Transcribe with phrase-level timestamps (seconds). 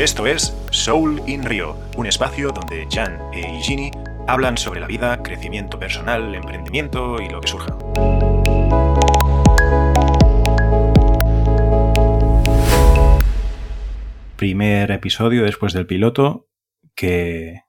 [0.00, 3.90] Esto es Soul in Rio, un espacio donde Jan e Igini
[4.26, 7.76] hablan sobre la vida, crecimiento personal, emprendimiento y lo que surja.
[14.36, 16.48] Primer episodio después del piloto
[16.94, 17.64] que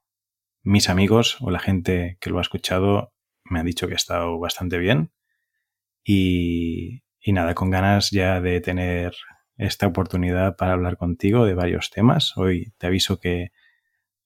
[0.62, 3.12] mis amigos o la gente que lo ha escuchado
[3.44, 5.12] me han dicho que ha estado bastante bien
[6.02, 9.12] y nada, con ganas ya de tener
[9.56, 12.36] esta oportunidad para hablar contigo de varios temas.
[12.36, 13.52] Hoy te aviso que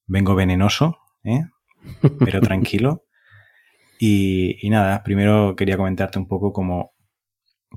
[0.05, 1.45] vengo venenoso, ¿eh?
[2.19, 3.03] pero tranquilo.
[3.99, 6.93] Y, nada, primero quería comentarte un poco como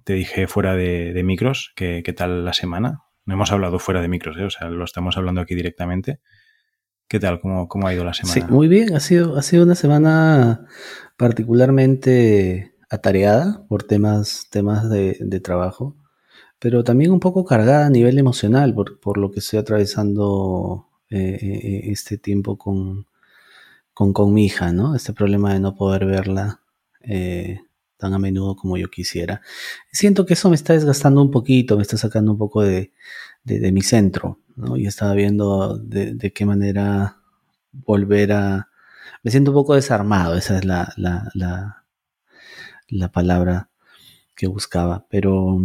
[0.05, 2.99] te dije fuera de, micros, qué tal la semana.
[3.25, 4.45] No hemos hablado fuera de micros, ¿eh?
[4.45, 6.21] o sea, lo estamos hablando aquí directamente.
[7.09, 7.41] ¿Qué tal?
[7.41, 8.35] ¿Cómo, ¿Cómo, ha ido la semana?
[8.35, 8.95] Sí, muy bien.
[8.95, 10.67] Ha sido, ha sido una semana
[11.17, 15.97] particularmente atareada por temas, temas de, de trabajo
[16.61, 21.81] pero también un poco cargada a nivel emocional por, lo que estoy atravesando eh, eh,
[21.91, 23.07] este tiempo con,
[23.95, 24.95] con, mi hija, ¿no?
[24.95, 26.61] Este problema de no poder verla
[27.01, 27.61] eh,
[27.97, 29.41] tan a menudo como yo quisiera.
[29.91, 32.93] Siento que eso me está desgastando un poquito, me está sacando un poco de,
[33.45, 34.77] mi centro, ¿no?
[34.77, 37.17] Y estaba viendo de, qué manera
[37.73, 38.69] volver a...
[39.23, 41.85] Me siento un poco desarmado, esa es la, la,
[42.89, 43.71] la palabra
[44.35, 45.59] que buscaba, pero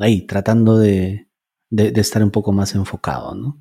[0.00, 1.28] ahí, tratando de,
[1.70, 3.58] estar un poco más enfocado, ¿no?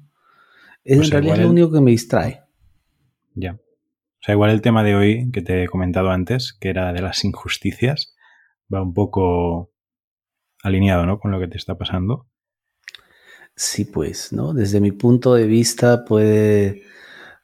[0.84, 2.42] Es, en realidad es lo único que me distrae.
[3.36, 3.54] Ya.
[3.54, 7.02] O sea, igual el tema de hoy que te he comentado antes, que era de
[7.02, 8.16] las injusticias,
[8.74, 9.72] va un poco
[10.64, 11.20] alineado, ¿no?
[11.20, 12.28] Con lo que te está pasando.
[13.56, 14.54] Sí, pues, ¿no?
[14.54, 16.84] Desde mi punto de vista puede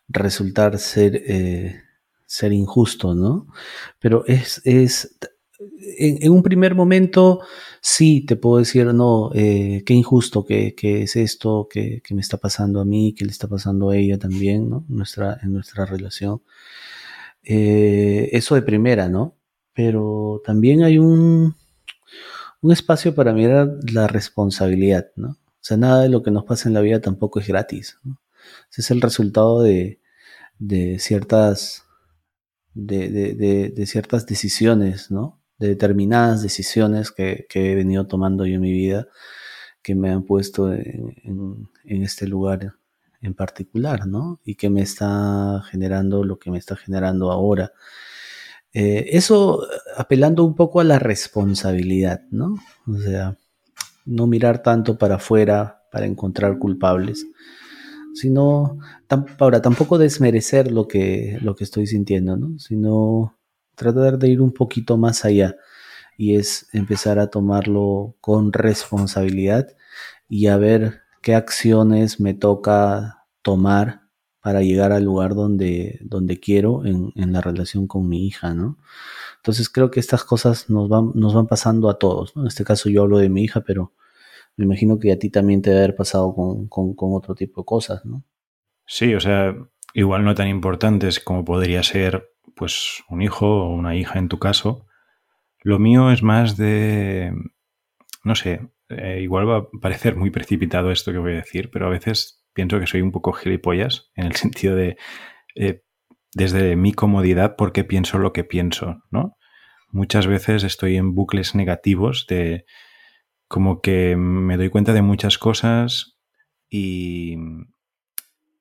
[0.07, 1.81] resultar ser, eh,
[2.25, 3.47] ser injusto, ¿no?
[3.99, 5.17] Pero es, es
[5.59, 7.41] en, un primer momento
[7.81, 12.81] sí te puedo decir, no, eh, qué injusto que, es esto que, me está pasando
[12.81, 14.85] a mí, que le está pasando a ella también, ¿no?
[14.87, 16.41] Nuestra, en nuestra relación.
[17.43, 19.35] Eh, eso de primera, ¿no?
[19.73, 21.55] Pero también hay un,
[22.61, 25.29] un espacio para mirar la responsabilidad, ¿no?
[25.29, 27.97] O sea, nada de lo que nos pasa en la vida tampoco es gratis.
[28.03, 28.21] ¿no?
[28.71, 29.99] Ese es el resultado de,
[30.59, 31.83] de ciertas
[32.73, 35.41] de, de, de, ciertas decisiones, ¿no?
[35.57, 39.07] De determinadas decisiones que, he venido tomando yo en mi vida
[39.81, 42.73] que me han puesto en, este lugar
[43.21, 44.39] en particular, ¿no?
[44.43, 47.71] Y que me está generando lo que me está generando ahora.
[48.73, 52.55] Eh, eso apelando un poco a la responsabilidad, ¿no?
[52.85, 53.37] O sea,
[54.05, 57.25] no mirar tanto para afuera para encontrar culpables,
[58.13, 58.79] sino,
[59.39, 62.59] ahora, tampoco desmerecer lo que, lo que estoy sintiendo, ¿no?
[62.59, 63.37] Sino
[63.77, 65.55] tratar de ir un poquito más allá
[66.17, 69.67] y es empezar a tomarlo con responsabilidad
[70.27, 74.01] y a ver qué acciones me toca tomar
[74.41, 78.77] para llegar al lugar donde, donde quiero en, la relación con mi hija, ¿no?
[79.37, 82.33] Entonces creo que estas cosas nos van, nos van pasando a todos.
[82.35, 83.93] En este caso yo hablo de mi hija, pero
[84.55, 87.65] me imagino que a ti también te debe haber pasado con, con otro tipo de
[87.65, 88.23] cosas, ¿no?
[88.85, 89.53] Sí, o sea,
[89.93, 94.39] igual no tan importantes como podría ser pues un hijo o una hija en tu
[94.39, 94.85] caso.
[95.63, 97.33] Lo mío es más de,
[98.23, 101.87] no sé, eh, igual va a parecer muy precipitado esto que voy a decir, pero
[101.87, 104.97] a veces pienso que soy un poco gilipollas en el sentido de,
[105.55, 105.83] eh,
[106.33, 109.37] desde mi comodidad, porque pienso lo que pienso, ¿no?
[109.89, 112.65] Muchas veces estoy en bucles negativos de
[113.47, 116.17] como que me doy cuenta de muchas cosas
[116.69, 117.37] y,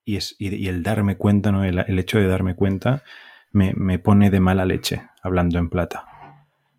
[0.04, 1.64] y, es, y, el darme cuenta, ¿no?
[1.64, 3.02] el, hecho de darme cuenta
[3.52, 6.06] me, pone de mala leche, hablando en plata.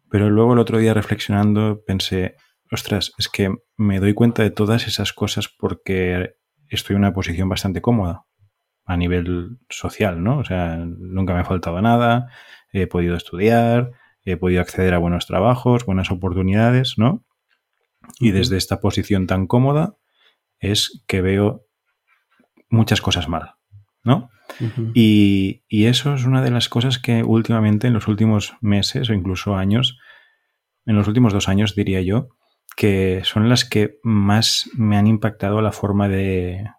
[0.10, 2.36] Pero luego el otro día reflexionando pensé,
[2.72, 6.36] ostras, es que me doy cuenta de todas esas cosas porque
[6.70, 8.26] estoy en una posición bastante cómoda
[8.86, 10.40] a nivel social, ¿no?
[10.40, 12.28] O sea, nunca me ha faltado nada,
[12.72, 13.92] he podido estudiar,
[14.24, 17.26] he podido acceder a buenos trabajos, buenas oportunidades, ¿no?
[18.20, 19.98] Y desde esta posición tan cómoda
[20.60, 21.66] es que veo
[22.70, 23.56] muchas cosas mal,
[24.04, 24.30] ¿no?
[24.94, 29.56] Y, eso es una de las cosas que últimamente, en los últimos meses o incluso
[29.56, 29.98] años,
[30.86, 32.30] en los últimos dos años diría yo,
[32.76, 36.70] que son las que más me han impactado la forma de,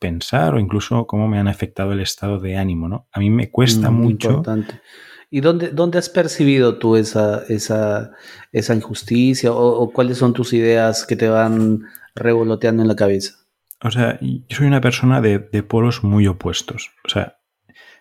[0.00, 3.08] pensar o incluso cómo me han afectado el estado de ánimo, ¿no?
[3.12, 4.28] A mí me cuesta mm, mucho.
[4.28, 4.80] Importante.
[5.28, 8.12] ¿Y dónde, dónde has percibido tú esa, esa,
[8.52, 11.82] esa injusticia o, cuáles son tus ideas que te van
[12.14, 13.45] revoloteando en la cabeza?
[13.82, 16.90] O sea, yo soy una persona de, polos muy opuestos.
[17.04, 17.38] O sea,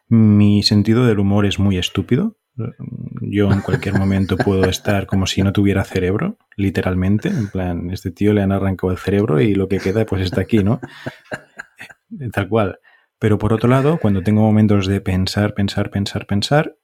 [0.08, 2.38] mi sentido del humor es muy estúpido.
[3.22, 7.28] Yo en cualquier momento puedo estar como si no tuviera cerebro, literalmente.
[7.30, 10.42] En plan, este tío le han arrancado el cerebro y lo que queda pues está
[10.42, 10.80] aquí, ¿no?
[12.32, 12.80] tal cual.
[13.20, 16.78] Pero por otro lado, cuando tengo momentos de pensar, pensar, pensar, pensar,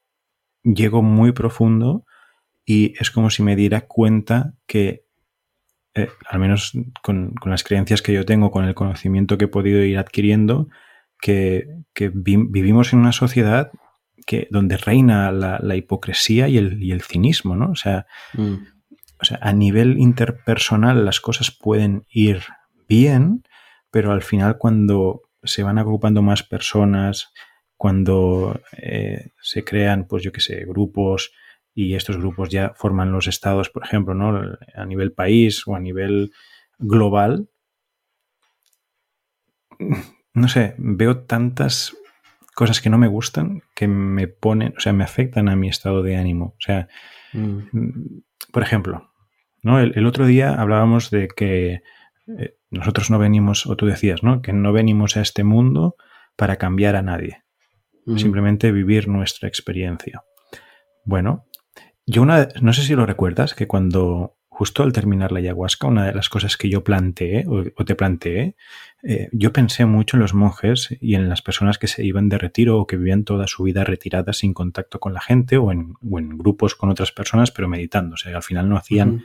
[0.63, 2.05] llego muy profundo
[2.65, 5.05] y es como si me diera cuenta que,
[5.93, 9.83] eh, al menos con, las creencias que yo tengo, con el conocimiento que he podido
[9.83, 10.69] ir adquiriendo,
[11.19, 11.67] que,
[12.13, 13.71] vivimos en una sociedad
[14.25, 17.71] que, donde reina la, hipocresía y el, cinismo, ¿no?
[17.71, 18.55] O sea, mm.
[19.19, 22.41] o sea, a nivel interpersonal las cosas pueden ir
[22.87, 23.43] bien,
[23.91, 27.33] pero al final cuando se van agrupando más personas,
[27.75, 31.31] cuando eh, se crean, pues yo qué sé, grupos
[31.73, 34.57] y estos grupos ya forman los estados, por ejemplo, ¿no?
[34.75, 36.31] a nivel país o a nivel
[36.79, 37.49] global,
[40.33, 41.95] no sé, veo tantas
[42.53, 46.03] cosas que no me gustan que me ponen, o sea, me afectan a mi estado
[46.03, 46.53] de ánimo.
[46.57, 46.87] O sea,
[47.33, 48.19] mm.
[48.51, 49.11] por ejemplo,
[49.61, 49.79] ¿no?
[49.79, 51.81] El, otro día hablábamos de que
[52.37, 54.41] eh, nosotros no venimos, o tú decías, ¿no?
[54.41, 55.95] Que no venimos a este mundo
[56.35, 57.43] para cambiar a nadie,
[58.17, 60.23] simplemente vivir nuestra experiencia.
[61.03, 61.45] Bueno,
[62.05, 66.05] yo una, no sé si lo recuerdas, que cuando justo al terminar la ayahuasca, una
[66.05, 68.55] de las cosas que yo planteé o, te planteé,
[69.01, 72.37] eh, yo pensé mucho en los monjes y en las personas que se iban de
[72.37, 75.95] retiro o que vivían toda su vida retiradas sin contacto con la gente o en,
[76.37, 78.13] grupos con otras personas, pero meditando.
[78.13, 79.23] O sea, al final no hacían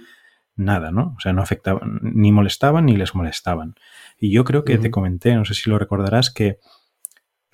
[0.55, 1.15] nada, ¿no?
[1.19, 3.75] O sea, no afectaban, ni molestaban ni les molestaban.
[4.19, 6.61] Y yo creo que te comenté, no sé si lo recordarás, que,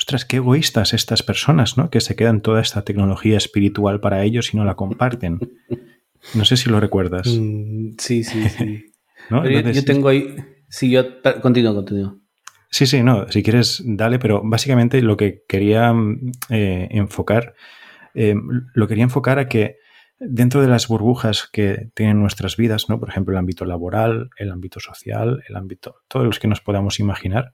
[0.03, 1.89] ostras, qué egoístas estas personas, ¿no?
[1.89, 5.39] Que se quedan toda esta tecnología espiritual para ellos y no la comparten.
[6.35, 7.27] No sé si lo recuerdas.
[7.27, 8.93] Mm, sí, sí, sí.
[9.75, 10.37] yo, tengo ahí.
[10.69, 11.21] Sí, yo.
[11.43, 12.21] Continúo, continúo.
[12.71, 13.27] Sí, sí, no.
[13.29, 15.93] Si quieres, dale, pero básicamente lo que quería
[16.49, 17.57] eh, enfocar.
[18.15, 18.37] Eh,
[18.73, 19.79] lo quería enfocar a que
[20.21, 23.01] dentro de las burbujas que tienen nuestras vidas, ¿no?
[23.01, 27.01] Por ejemplo, el ámbito laboral, el ámbito social, el ámbito, todos los que nos podamos
[27.01, 27.53] imaginar,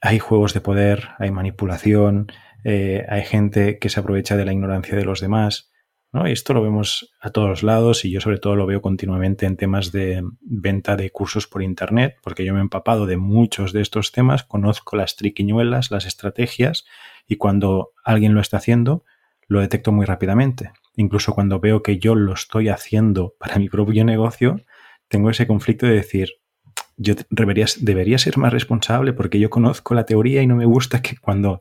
[0.00, 2.30] hay juegos de poder, hay manipulación,
[2.64, 5.70] eh, hay gente que se aprovecha de la ignorancia de los demás.
[6.12, 6.28] ¿no?
[6.28, 9.56] Y esto lo vemos a todos lados y yo sobre todo lo veo continuamente en
[9.56, 13.82] temas de venta de cursos por Internet, porque yo me he empapado de muchos de
[13.82, 16.84] estos temas, conozco las triquiñuelas, las estrategias
[17.26, 19.04] y cuando alguien lo está haciendo,
[19.48, 20.72] lo detecto muy rápidamente.
[20.94, 24.60] Incluso cuando veo que yo lo estoy haciendo para mi propio negocio,
[25.08, 26.30] tengo ese conflicto de decir,
[26.96, 31.02] yo debería, debería, ser más responsable porque yo conozco la teoría y no me gusta
[31.02, 31.60] que cuando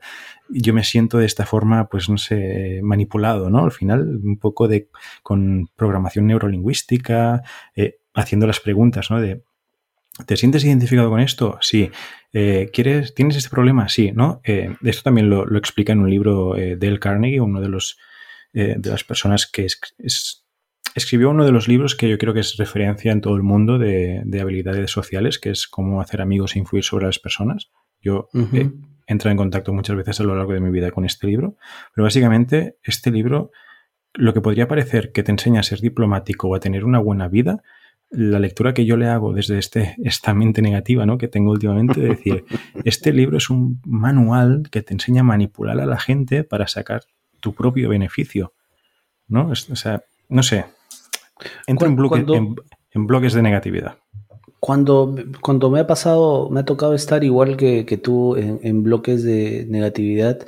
[0.49, 3.65] yo me siento de esta forma, pues no sé, manipulado, ¿no?
[3.65, 4.89] Al final, un poco de
[5.23, 7.43] con programación neurolingüística,
[7.75, 9.19] eh, haciendo las preguntas, ¿no?
[9.19, 9.43] De,
[10.25, 11.57] ¿te sientes identificado con esto?
[11.61, 11.91] Sí.
[12.31, 13.89] Eh, ¿quieres, ¿Tienes este problema?
[13.89, 14.41] Sí, ¿no?
[14.45, 17.97] Eh, esto también lo, explica en un libro de Dale Carnegie, uno de los
[18.53, 20.44] de las personas que es
[20.95, 23.77] escribió uno de los libros que yo creo que es referencia en todo el mundo
[23.77, 27.69] de, habilidades sociales, que es cómo hacer amigos e influir sobre las personas.
[28.01, 28.71] Yo he
[29.05, 31.57] entrado en contacto muchas veces a lo largo de mi vida con este libro,
[31.93, 33.51] pero básicamente este libro,
[34.13, 37.27] lo que podría parecer que te enseña a ser diplomático o a tener una buena
[37.27, 37.61] vida,
[38.09, 41.17] la lectura que yo le hago desde este, esta mente negativa ¿no?
[41.17, 42.45] que tengo últimamente, de decir,
[42.85, 47.03] este libro es un manual que te enseña a manipular a la gente para sacar
[47.41, 48.53] tu propio beneficio.
[49.27, 49.49] ¿no?
[49.49, 50.65] O sea, no sé,
[51.67, 52.55] Entro en,
[52.91, 53.97] en, bloques de negatividad.
[54.59, 59.65] Cuando, cuando me ha pasado, me ha tocado estar igual que, tú en, bloques de
[59.69, 60.39] negatividad,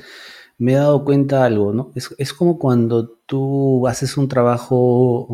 [0.57, 1.91] me he dado cuenta algo, ¿no?
[1.95, 5.27] Es, como cuando tú haces un trabajo,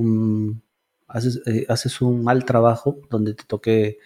[1.45, 3.99] eh, haces, un mal trabajo donde te toque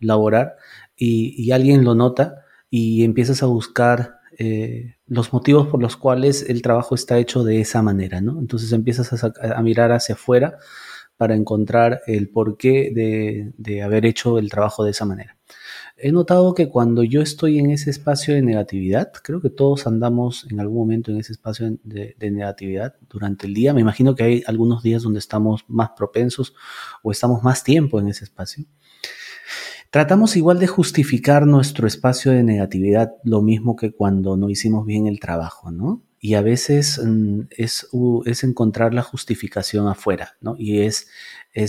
[0.00, 0.56] laborar
[0.96, 6.62] y, alguien lo nota y empiezas a buscar eh, los motivos por los cuales el
[6.62, 8.38] trabajo está hecho de esa manera, ¿no?
[8.38, 10.58] Entonces empiezas a, mirar hacia afuera
[11.16, 15.36] para encontrar el porqué de, de haber hecho el trabajo de esa manera.
[15.96, 20.44] He notado que cuando yo estoy en ese espacio de negatividad, creo que todos andamos
[20.50, 23.72] en algún momento en ese espacio de, negatividad durante el día.
[23.72, 26.52] Me imagino que hay algunos días donde estamos más propensos
[27.04, 28.64] o estamos más tiempo en ese espacio.
[29.94, 35.06] Tratamos igual de justificar nuestro espacio de negatividad, lo mismo que cuando no hicimos bien
[35.06, 36.02] el trabajo, ¿no?
[36.18, 37.86] y a veces mm, es,
[38.42, 40.56] encontrar la justificación afuera, ¿no?
[40.58, 41.06] Y es,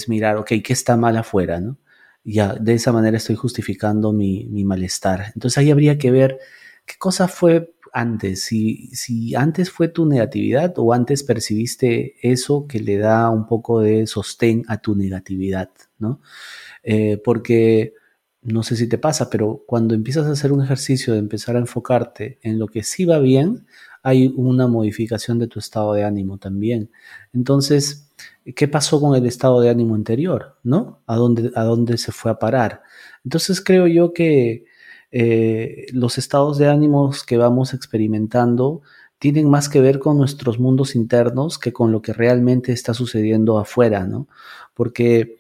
[0.08, 1.78] mirar, ok, ¿qué está mal afuera, ¿no?
[2.24, 5.26] Ya, de esa manera estoy justificando mi, malestar.
[5.36, 6.40] Entonces ahí habría que ver
[6.88, 12.80] qué cosa fue antes, si, si antes fue tu negatividad o antes percibiste eso que
[12.80, 16.22] le da un poco de sostén a tu negatividad, ¿no?
[16.82, 17.94] Eh, porque
[18.46, 21.60] no sé si te pasa, pero cuando empiezas a hacer un ejercicio de empezar a
[21.60, 23.66] enfocarte en lo que sí va bien,
[24.04, 26.92] hay una modificación de tu estado de ánimo también.
[27.34, 28.12] Entonces,
[28.56, 30.58] ¿qué pasó con el estado de ánimo anterior?
[30.64, 31.02] ¿No?
[31.08, 32.84] ¿A dónde, a dónde se fue a parar?
[33.24, 34.66] Entonces creo yo que
[35.12, 38.84] eh, los estados de ánimos que vamos experimentando
[39.18, 43.58] tienen más que ver con nuestros mundos internos que con lo que realmente está sucediendo
[43.58, 44.28] afuera, ¿no?
[44.76, 45.40] Porque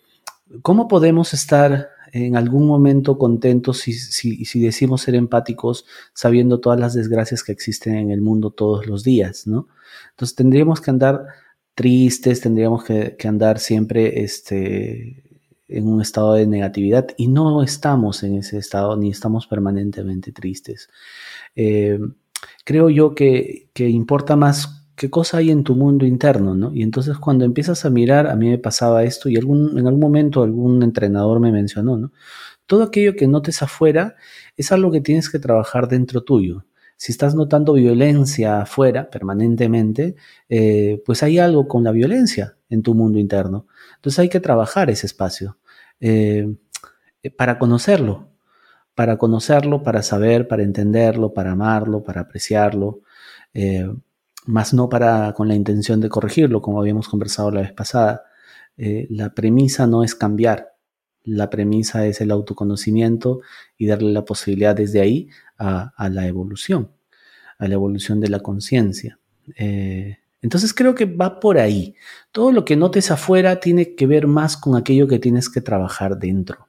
[0.63, 6.93] ¿cómo podemos estar en algún momento contentos si, si, decimos ser empáticos sabiendo todas las
[6.93, 9.67] desgracias que existen en el mundo todos los días, ¿no?
[10.12, 11.25] Entonces tendríamos que andar
[11.74, 15.25] tristes, tendríamos que, andar siempre este,
[15.67, 20.88] en un estado de negatividad y no estamos en ese estado ni estamos permanentemente tristes.
[21.53, 22.00] Eh,
[22.63, 26.73] creo yo que, que, importa más qué cosa hay en tu mundo interno, ¿no?
[26.73, 30.01] Y entonces cuando empiezas a mirar, a mí me pasaba esto y algún, en algún
[30.01, 32.11] momento algún entrenador me mencionó, ¿no?
[32.65, 34.15] Todo aquello que notes afuera
[34.57, 36.65] es algo que tienes que trabajar dentro tuyo
[36.97, 40.15] si estás notando violencia afuera permanentemente,
[40.49, 43.67] eh, pues hay algo con la violencia en tu mundo interno.
[43.95, 45.57] Entonces hay que trabajar ese espacio
[45.99, 46.55] eh,
[47.37, 48.29] para conocerlo,
[48.95, 53.01] para conocerlo, para saber, para entenderlo, para amarlo, para apreciarlo,
[53.53, 53.87] eh,
[54.45, 58.23] más no para con la intención de corregirlo, como habíamos conversado la vez pasada.
[58.77, 60.75] la premisa no es cambiar,
[61.25, 63.41] la premisa es el autoconocimiento
[63.77, 66.91] y darle la posibilidad desde ahí a, la evolución,
[67.57, 69.19] a la evolución de la conciencia.
[69.57, 71.95] Eh, entonces creo que va por ahí.
[72.31, 76.19] Todo lo que notes afuera tiene que ver más con aquello que tienes que trabajar
[76.19, 76.67] dentro.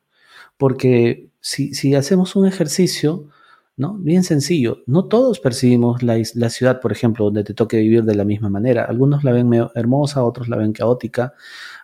[0.57, 3.29] Porque si, hacemos un ejercicio,
[3.77, 3.95] ¿no?
[3.99, 8.15] Bien sencillo, no todos percibimos la, la, ciudad, por ejemplo, donde te toque vivir de
[8.15, 8.85] la misma manera.
[8.85, 11.35] Algunos la ven hermosa, otros la ven caótica,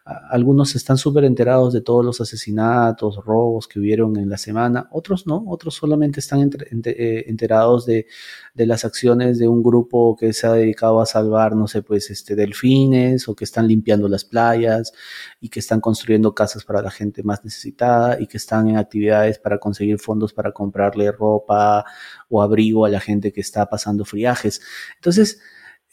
[0.04, 5.28] algunos están súper enterados de todos los asesinatos, robos que hubieron en la semana, otros
[5.28, 6.50] no, otros solamente están
[6.84, 8.06] eh, enterados de,
[8.54, 12.34] las acciones de un grupo que se ha dedicado a salvar, no sé, pues este,
[12.34, 14.92] delfines o que están limpiando las playas
[15.40, 19.38] y que están construyendo casas para la gente más necesitada y que están en actividades
[19.38, 21.84] para conseguir fondos para comprarle ropa
[22.28, 24.60] o abrigo a la gente que está pasando friajes.
[24.96, 25.40] Entonces,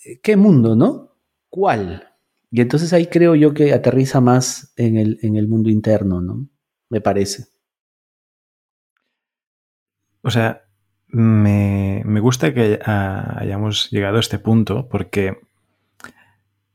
[0.05, 1.15] eh, ¿qué mundo, no?
[1.49, 2.08] ¿Cuál?
[2.51, 6.47] Y entonces ahí creo yo que aterriza más en el, en el mundo interno, ¿no?
[6.89, 7.45] Me parece.
[10.21, 10.63] O sea,
[11.07, 15.37] me, gusta que hayamos llegado a este punto porque,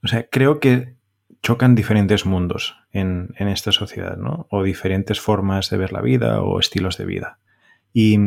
[0.02, 0.96] o sea, creo que
[1.42, 4.46] chocan diferentes mundos en, en, esta sociedad, ¿no?
[4.50, 7.38] O diferentes formas de ver la vida o estilos de vida.
[7.92, 8.18] Y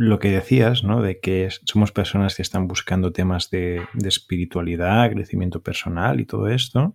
[0.00, 1.02] lo que decías, ¿no?
[1.02, 6.94] De que somos personas que están buscando temas de, espiritualidad, crecimiento personal y todo esto.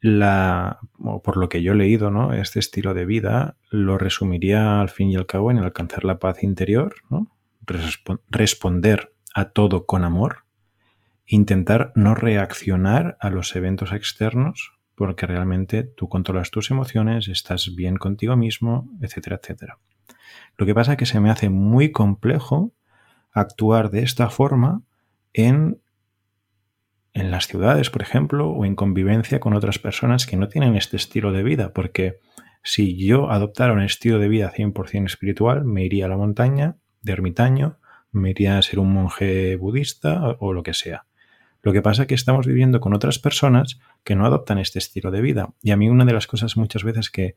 [0.00, 0.78] La,
[1.24, 2.32] por lo que yo he leído, ¿no?
[2.32, 6.44] Este estilo de vida lo resumiría al fin y al cabo en alcanzar la paz
[6.44, 7.36] interior, ¿no?
[8.28, 10.44] responder a todo con amor,
[11.26, 17.96] intentar no reaccionar a los eventos externos, porque realmente tú controlas tus emociones, estás bien
[17.96, 19.78] contigo mismo, etcétera, etcétera.
[20.56, 22.72] Lo que pasa es que se me hace muy complejo
[23.32, 24.82] actuar de esta forma
[25.32, 25.80] en,
[27.12, 30.96] en las ciudades, por ejemplo, o en convivencia con otras personas que no tienen este
[30.96, 32.18] estilo de vida, porque
[32.62, 37.12] si yo adoptara un estilo de vida 100% espiritual, me iría a la montaña de
[37.12, 37.78] ermitaño,
[38.12, 41.06] me iría a ser un monje budista o, lo que sea.
[41.62, 45.10] Lo que pasa es que estamos viviendo con otras personas que no adoptan este estilo
[45.10, 45.54] de vida.
[45.62, 47.36] Y a mí una de las cosas muchas veces que,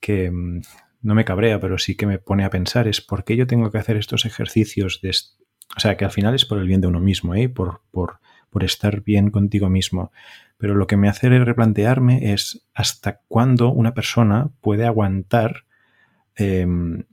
[0.00, 0.62] que mm,
[1.00, 3.70] no me cabrea, pero sí que me pone a pensar es por qué yo tengo
[3.70, 5.10] que hacer estos ejercicios de...
[5.76, 7.48] O sea, que al final es por el bien de uno mismo, ¿eh?
[7.48, 10.12] por, por, por estar bien contigo mismo.
[10.56, 15.64] Pero lo que me hace replantearme es hasta cuándo una persona puede aguantar
[16.34, 17.04] em,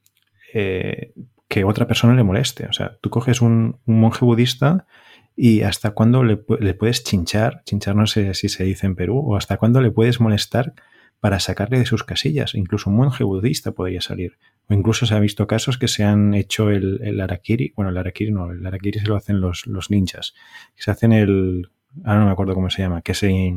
[0.53, 1.13] eh,
[1.47, 2.65] que otra persona le moleste.
[2.67, 4.87] O sea, tú coges un, monje budista
[5.35, 9.19] y hasta cuándo le, le, puedes chinchar, chinchar no sé si se dice en Perú,
[9.19, 10.73] o hasta cuándo le puedes molestar
[11.19, 12.55] para sacarle de sus casillas.
[12.55, 14.37] Incluso un monje budista podría salir.
[14.67, 17.73] O incluso se ha visto casos que se han hecho el, el arakiri.
[17.75, 20.33] Bueno, el arakiri no, el arakiri se lo hacen los, los ninjas.
[20.75, 21.69] Se hacen el.
[22.03, 23.01] Ahora no me acuerdo cómo se llama.
[23.01, 23.53] Que se,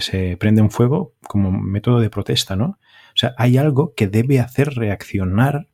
[0.00, 2.66] se prende un fuego como método de protesta, ¿no?
[2.66, 5.68] O sea, hay algo que debe hacer reaccionar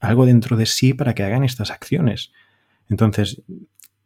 [0.00, 2.32] algo dentro de sí para que hagan estas acciones.
[2.88, 3.42] Entonces,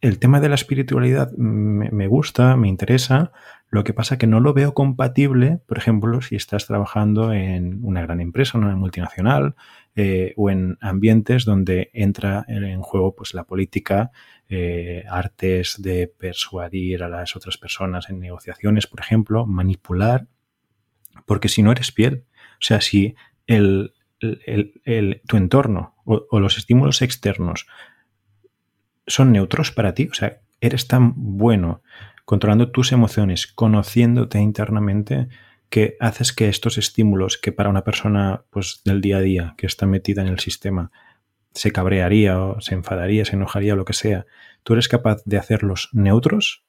[0.01, 3.33] el tema de la espiritualidad me, gusta, me interesa,
[3.73, 8.03] lo que pasa que no lo veo compatible, por ejemplo, si estás trabajando en una
[8.03, 9.55] gran empresa, una multinacional,
[9.97, 14.11] eh, o en ambientes donde entra en juego pues, la política,
[14.51, 20.27] eh, artes de persuadir a las otras personas en negociaciones, por ejemplo, manipular,
[21.25, 23.15] porque si no eres piel, o sea, si
[23.47, 23.95] el,
[25.27, 27.67] tu entorno o los estímulos externos
[29.07, 30.09] son neutros para ti.
[30.11, 31.83] O sea, eres tan bueno
[32.33, 35.29] controlando tus emociones, conociéndote internamente,
[35.69, 39.67] que haces que estos estímulos que para una persona pues, del día a día que
[39.67, 40.91] está metida en el sistema
[41.53, 44.25] se cabrearía o se enfadaría, se enojaría o lo que sea,
[44.63, 46.65] ¿tú eres capaz de hacerlos neutros?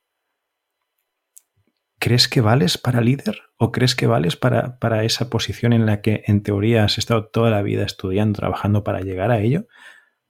[1.98, 3.44] ¿Crees que vales para líder?
[3.56, 7.28] ¿O crees que vales para, para esa posición en la que en teoría has estado
[7.28, 9.68] toda la vida estudiando, trabajando para llegar a ello?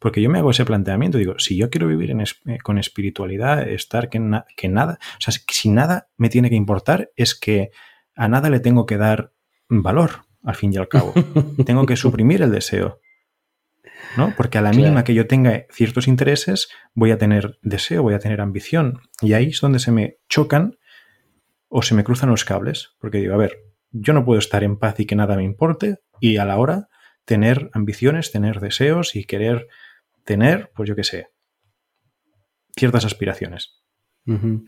[0.04, 4.10] Porque yo me hago ese planteamiento, digo, si yo quiero vivir eh, con espiritualidad, estar
[4.10, 4.20] que,
[4.58, 7.72] que nada, o sea, si nada me tiene que importar, es que
[8.14, 9.32] a nada le tengo que dar
[9.70, 11.14] valor, al fin y al cabo.
[11.66, 13.00] tengo que suprimir el deseo.
[14.18, 14.34] ¿no?
[14.36, 18.20] Porque a la mínima que yo tenga ciertos intereses, voy a tener deseo, voy a
[18.20, 19.00] tener ambición.
[19.22, 20.80] Y ahí es donde se me chocan
[21.70, 22.90] o se me cruzan los cables.
[23.00, 23.58] Porque digo, a ver,
[23.92, 26.90] yo no puedo estar en paz y que nada me importe, y a la hora
[27.24, 29.70] tener ambiciones, tener deseos y querer
[30.24, 31.28] tener, pues yo qué sé,
[32.76, 33.82] ciertas aspiraciones.
[34.26, 34.64] Lo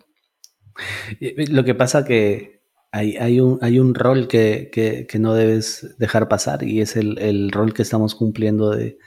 [1.64, 6.64] que pasa que hay, hay, un, hay un rol que, que, no debes dejar pasar
[6.64, 8.98] y es el, el rol que estamos cumpliendo de,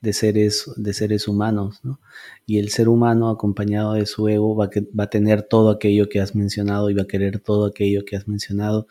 [0.00, 1.80] de, seres, de seres humanos.
[1.82, 2.00] ¿no?
[2.44, 6.08] Y el ser humano acompañado de su ego va, que, va a tener todo aquello
[6.08, 8.86] que has mencionado y va a querer todo aquello que has mencionado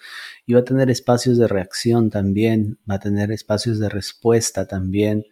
[0.45, 5.25] y va a tener espacios de reacción también, va a tener espacios de respuesta también.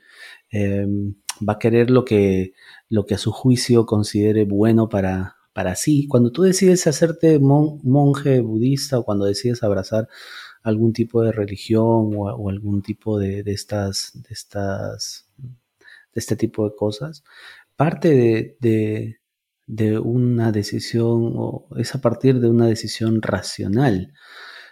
[0.54, 1.16] Em,
[1.48, 2.54] va a querer lo que,
[2.88, 6.08] lo que a su juicio considere bueno para, para sí.
[6.08, 10.08] Cuando tú decides hacerte monje budista o cuando decides abrazar
[10.62, 16.76] algún tipo de religión o, algún tipo de, estas, de estas, de este tipo de
[16.76, 17.24] cosas,
[17.76, 19.20] parte de,
[19.66, 24.14] de, una decisión o es a partir de una decisión racional.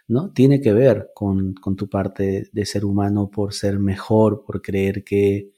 [0.07, 0.31] ¿no?
[0.31, 5.03] Tiene que ver con, con tu parte de ser humano por ser mejor, por creer
[5.03, 5.51] que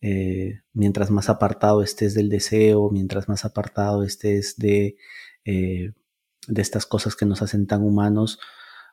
[0.00, 4.96] eh, mientras más apartado estés del deseo, mientras más apartado estés de,
[5.44, 5.92] eh,
[6.48, 8.38] de estas cosas que nos hacen tan humanos,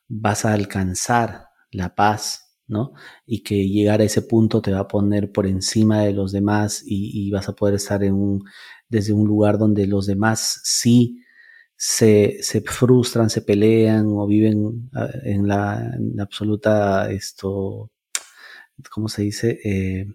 [0.07, 2.93] vas a alcanzar la paz, ¿no?
[3.25, 6.83] Y que llegar a ese punto te va a poner por encima de los demás
[6.85, 8.43] y, vas a poder estar en un,
[8.89, 11.21] desde un lugar donde los demás sí
[11.75, 17.91] se, se frustran, se pelean o viven ah, en la, absoluta, esto,
[18.91, 19.59] ¿cómo se dice?
[19.63, 20.07] Eh,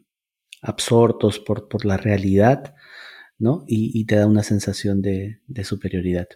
[0.63, 2.75] absortos por, por la realidad,
[3.39, 3.65] ¿no?
[3.69, 6.29] Y, te da una sensación de, superioridad.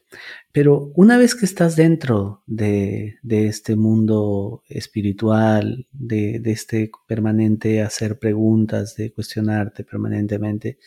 [0.53, 8.95] Pero una vez que estás dentro de, este mundo espiritual, de, este permanente hacer preguntas,
[8.95, 10.79] de cuestionarte permanentemente,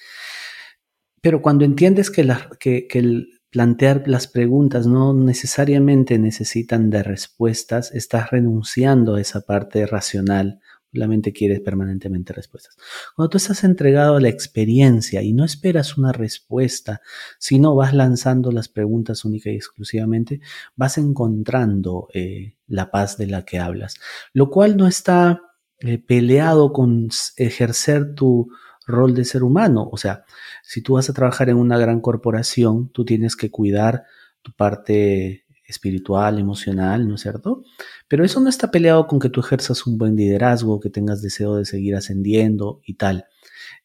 [1.21, 2.25] pero cuando entiendes que,
[2.59, 9.85] que el plantear las preguntas no necesariamente necesitan de respuestas, estás renunciando a esa parte
[9.85, 10.59] racional
[10.95, 12.77] la mente quiere permanentemente respuestas.
[13.15, 17.01] Cuando tú estás entregado a la experiencia y no esperas una respuesta,
[17.39, 20.41] sino vas lanzando las preguntas única y exclusivamente,
[20.75, 23.95] vas encontrando eh, la paz de la que hablas,
[24.33, 25.41] lo cual no está
[25.79, 28.49] eh, peleado con ejercer tu
[28.87, 29.89] rol de ser humano.
[29.91, 30.25] O sea,
[30.63, 34.03] si tú vas a trabajar en una gran corporación, tú tienes que cuidar
[34.41, 37.63] tu parte espiritual, emocional, ¿no es cierto?
[38.07, 41.55] Pero eso no está peleado con que tú ejerzas un buen liderazgo, que tengas deseo
[41.55, 43.25] de seguir ascendiendo y tal.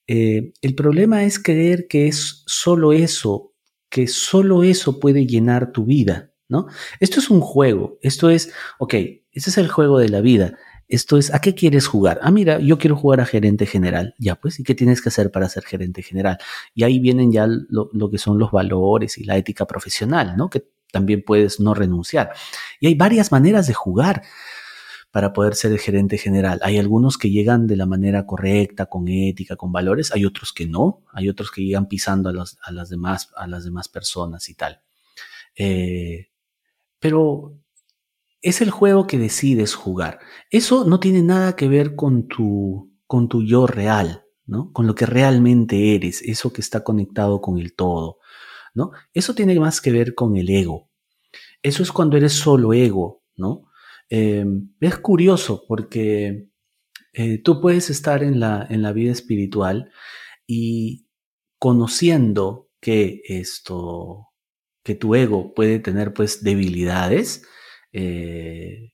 [0.06, 3.54] Eh, el problema es creer que es solo eso,
[3.88, 6.66] que solo eso puede llenar tu vida, ¿no?
[7.00, 8.94] Esto es un juego, esto es, ok,
[9.32, 10.56] este es el juego de la vida.
[10.88, 12.18] Esto es, ¿a qué quieres jugar?
[12.20, 14.16] Ah, mira, yo quiero jugar a gerente general.
[14.18, 16.38] Ya, pues, ¿y qué tienes que hacer para ser gerente general?
[16.74, 20.50] Y ahí vienen ya lo, lo que son los valores y la ética profesional, ¿no?
[20.50, 22.32] Que también puedes no renunciar.
[22.80, 24.22] Y hay varias maneras de jugar
[25.10, 26.60] para poder ser el gerente general.
[26.62, 30.66] Hay algunos que llegan de la manera correcta, con ética, con valores, hay otros que
[30.66, 34.80] no, hay otros que llegan pisando a, las, demás, a las demás personas y tal.
[35.56, 36.28] Eh,
[37.00, 37.56] pero
[38.40, 40.20] es el juego que decides jugar.
[40.50, 44.72] Eso no tiene nada que ver con tu, con tu yo real, ¿no?
[44.72, 48.18] Con lo que realmente eres, eso que está conectado con el todo.
[48.74, 48.92] ¿No?
[49.12, 50.90] Eso tiene más que ver con el ego.
[51.62, 53.70] Eso es cuando eres solo ego, ¿no?
[54.08, 56.48] Em, es curioso porque
[57.12, 59.90] eh, tú puedes estar en la, en la vida espiritual
[60.46, 61.06] y
[61.58, 64.28] conociendo que esto,
[64.84, 67.46] que tu ego puede tener pues debilidades,
[67.92, 68.92] eh,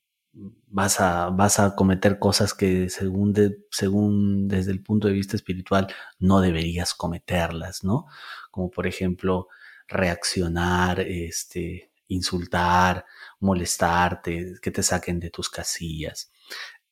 [0.66, 3.34] vas, a, vas a cometer cosas que según,
[3.70, 5.86] según desde el punto de vista espiritual
[6.18, 8.06] no deberías cometerlas, ¿no?
[8.50, 9.48] Como por ejemplo
[9.88, 13.05] reaccionar, este, insultar,
[13.40, 16.31] molestarte, que te saquen de tus casillas.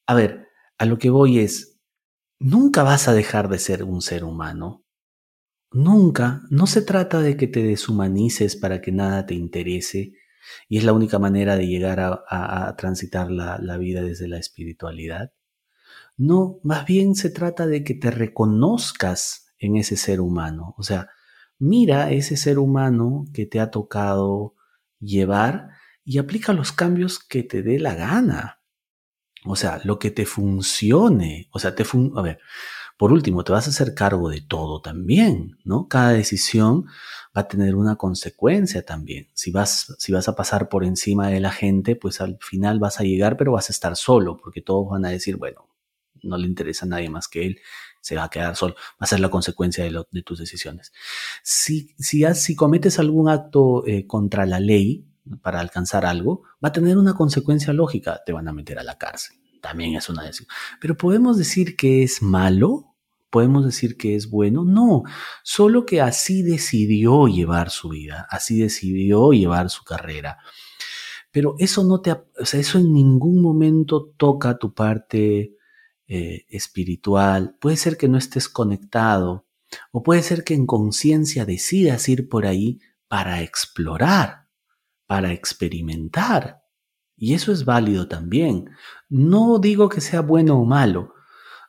[0.06, 1.78] A ver, a lo que voy es,
[2.38, 4.84] nunca vas a dejar de ser un ser humano.
[5.70, 6.42] Nunca.
[6.50, 10.12] No se trata de que te deshumanices para que nada te interese
[10.68, 15.32] y es la única manera de llegar a, transitar la, la vida desde la espiritualidad.
[16.16, 20.74] No, más bien se trata de que te reconozcas en ese ser humano.
[20.78, 21.08] O sea,
[21.58, 24.54] mira ese ser humano que te ha tocado
[25.00, 25.70] llevar
[26.04, 28.60] y aplica los cambios que te dé la gana.
[29.44, 31.48] O sea, lo que te funcione.
[31.52, 32.40] O sea, te fun a ver,
[32.96, 35.88] por último, te vas a hacer cargo de todo también, ¿no?
[35.88, 36.86] Cada decisión
[37.36, 39.28] va a tener una consecuencia también.
[39.34, 43.00] Si vas, si vas a pasar por encima de la gente, pues al final vas
[43.00, 45.68] a llegar, pero vas a estar solo, porque todos van a decir, bueno,
[46.22, 47.60] no le interesa a nadie más que él,
[48.04, 48.74] se va a quedar solo.
[48.74, 50.92] Va a ser la consecuencia de, tus decisiones.
[51.42, 55.06] Si, si, si, cometes algún acto eh, contra la ley
[55.40, 58.98] para alcanzar algo, va a tener una consecuencia lógica, te van a meter a la
[58.98, 60.48] cárcel también es una decisión.
[60.78, 62.94] Pero podemos decir que es malo,
[63.30, 65.04] podemos decir que es bueno, no,
[65.42, 70.36] solo que así decidió llevar su vida, así decidió llevar su carrera.
[71.32, 75.56] Pero eso no te, o sea, eso en ningún momento toca tu parte
[76.06, 77.56] eh, espiritual.
[77.60, 79.46] Puede ser que no estés conectado,
[79.90, 84.48] o puede ser que en conciencia decidas ir por ahí para explorar,
[85.06, 86.62] para experimentar.
[87.16, 88.70] Y eso es válido también.
[89.08, 91.14] No digo que sea bueno o malo,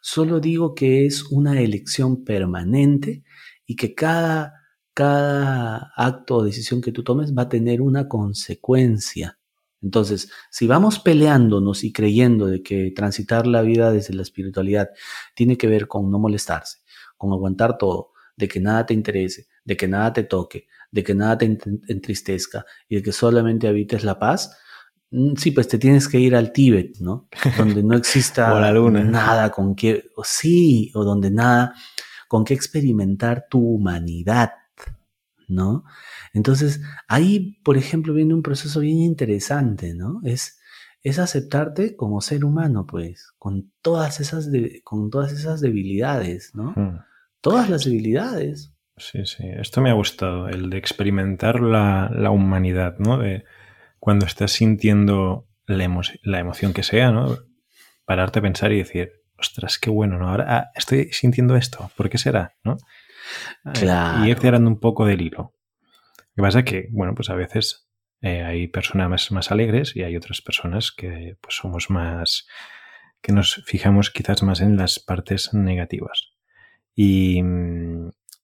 [0.01, 3.23] solo digo que es una elección permanente
[3.65, 4.53] y que cada,
[4.93, 9.39] cada acto o decisión que tú tomes va a tener una consecuencia.
[9.81, 14.89] Entonces, si vamos peleándonos y creyendo de que transitar la vida desde la espiritualidad
[15.35, 16.79] tiene que ver con no molestarse,
[17.17, 21.13] con aguantar todo, de que nada te interese, de que nada te toque, de que
[21.13, 21.57] nada te
[21.87, 24.57] entristezca y de que solamente habites la paz,
[25.11, 27.27] Mm, sí, pues te tienes que ir al Tíbet, ¿no?
[27.57, 31.73] Donde no exista nada con que, o sí, o donde nada
[32.27, 34.51] con que experimentar tu humanidad,
[35.47, 35.83] ¿no?
[36.33, 40.21] Entonces, ahí, por ejemplo, viene un proceso bien interesante, ¿no?
[40.23, 40.59] Es,
[41.01, 44.49] es aceptarte como ser humano, pues, con todas esas,
[44.83, 46.73] con todas esas debilidades, ¿no?
[46.75, 46.99] Hmm.
[47.41, 48.73] Todas las debilidades.
[48.97, 53.17] Sí, sí, esto me ha gustado, el de experimentar la, la humanidad, ¿no?
[53.17, 53.43] De,
[53.99, 55.83] cuando estás sintiendo la,
[56.39, 57.39] emoción que sea, ¿no?
[58.05, 60.29] Pararte a pensar y decir, ostras, qué bueno, ¿no?
[60.29, 62.55] Ahora ah, estoy sintiendo esto, ¿por qué será?
[62.63, 62.77] ¿no?
[64.25, 65.53] Y ir cerrando un poco del hilo.
[66.35, 67.89] Lo que pasa es que, bueno, pues a veces
[68.21, 72.47] eh, hay personas más, alegres y hay otras personas que pues somos más,
[73.21, 76.33] que nos fijamos quizás más en las partes negativas.
[76.95, 77.41] Y,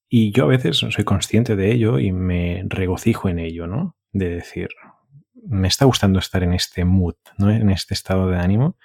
[0.10, 3.96] y yo a veces soy consciente de ello y me regocijo en ello, ¿no?
[4.12, 4.70] De decir,
[5.48, 7.50] me está gustando estar en este mood, ¿no?
[7.50, 8.78] en este estado de ánimo.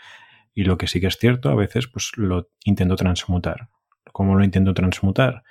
[0.55, 3.69] Y lo que sí que es cierto, a veces pues lo intento transmutar.
[4.13, 5.43] ¿Cómo lo intento transmutar?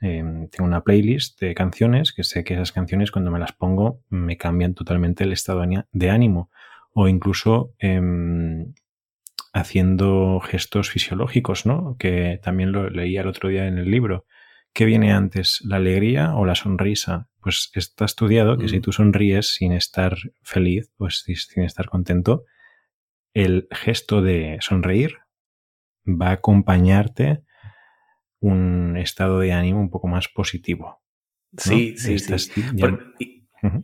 [0.00, 4.02] Em, tengo una playlist de canciones que sé que esas canciones cuando me las pongo
[4.08, 6.50] me cambian totalmente el estado de ánimo.
[6.94, 8.74] O incluso em,
[9.52, 11.96] haciendo gestos fisiológicos, ¿no?
[11.98, 14.26] Que también lo leía el otro día en el libro.
[14.74, 17.28] ¿Qué viene antes, la alegría o la sonrisa?
[17.40, 18.82] Pues está estudiado que si mm.
[18.82, 22.44] tú sonríes sin estar feliz, pues sin estar contento,
[23.34, 25.18] el gesto de sonreír
[26.06, 27.42] va a acompañarte
[28.42, 31.00] un estado de ánimo un poco más positivo.
[31.56, 32.50] Sí, sí, sí.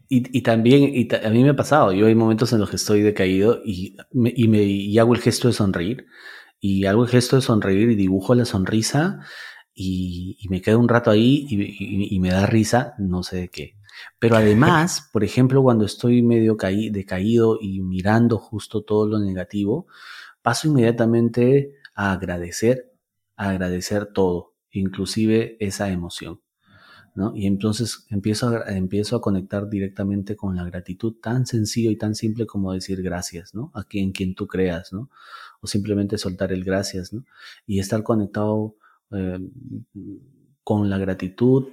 [0.09, 3.03] y, también, y a mí me ha pasado, yo hay momentos en los que estoy
[3.03, 6.07] decaído y, me, y, me, y hago el gesto de sonreír.
[6.61, 9.21] Y hago el gesto de sonreír y dibujo la sonrisa
[9.81, 13.77] y, me quedo un rato ahí y, me da risa, no sé de qué.
[14.19, 19.87] Pero además, por ejemplo, cuando estoy medio decaído y mirando justo todo lo negativo,
[20.43, 22.88] paso inmediatamente a agradecer,
[23.39, 26.41] agradecer todo, inclusive esa emoción.
[27.15, 27.35] ¿no?
[27.35, 32.15] Y entonces empiezo a, empiezo a conectar directamente con la gratitud tan sencillo y tan
[32.15, 33.73] simple como decir gracias, ¿no?
[33.75, 35.11] A quien, quien tú creas, ¿no?
[35.61, 37.25] O simplemente soltar el gracias, ¿no?
[37.67, 38.77] Y estar conectado
[39.11, 39.41] eh,
[40.63, 41.67] con la gratitud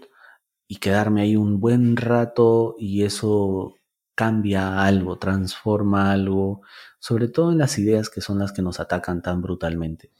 [0.67, 3.75] y quedarme ahí un buen rato y eso
[4.15, 6.61] cambia algo, transforma algo,
[6.97, 10.11] sobre todo en las ideas que son las que nos atacan tan brutalmente.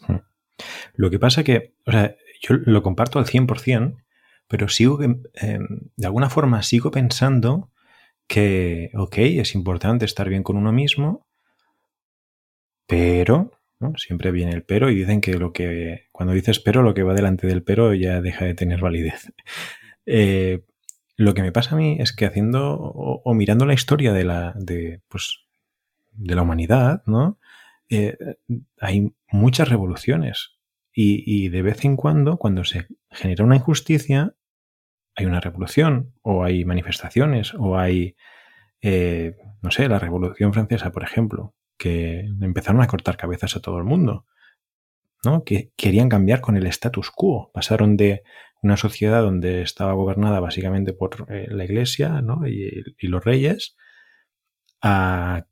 [0.94, 3.98] Lo que pasa que, o sea, yo lo comparto al 100%,
[4.48, 5.22] pero sigo, em,
[5.96, 7.72] de alguna forma sigo pensando
[8.28, 11.26] que, ok, es importante estar bien con uno mismo,
[12.88, 13.52] pero
[13.98, 17.14] Siempre viene el pero y dicen que lo que cuando dices pero, lo que va
[17.14, 19.32] delante del pero ya deja de tener validez.
[20.08, 20.64] Eh,
[21.18, 24.54] lo que me pasa a mí es que haciendo o, mirando la historia de la,
[24.56, 25.40] de, pues,
[26.12, 27.40] de la humanidad, ¿no?
[27.90, 28.18] Eh,
[28.80, 30.56] hay muchas revoluciones
[30.98, 34.34] y, de vez en cuando, cuando se genera una injusticia,
[35.16, 38.16] hay una revolución o hay manifestaciones o hay,
[38.82, 43.78] eh, no sé, la Revolución Francesa, por ejemplo, que empezaron a cortar cabezas a todo
[43.78, 44.26] el mundo,
[45.26, 45.44] ¿no?
[45.44, 47.52] que querían cambiar con el status quo.
[47.54, 48.24] Pasaron de
[48.62, 53.76] una sociedad donde estaba gobernada básicamente por eh, la iglesia y, los reyes
[54.82, 55.46] a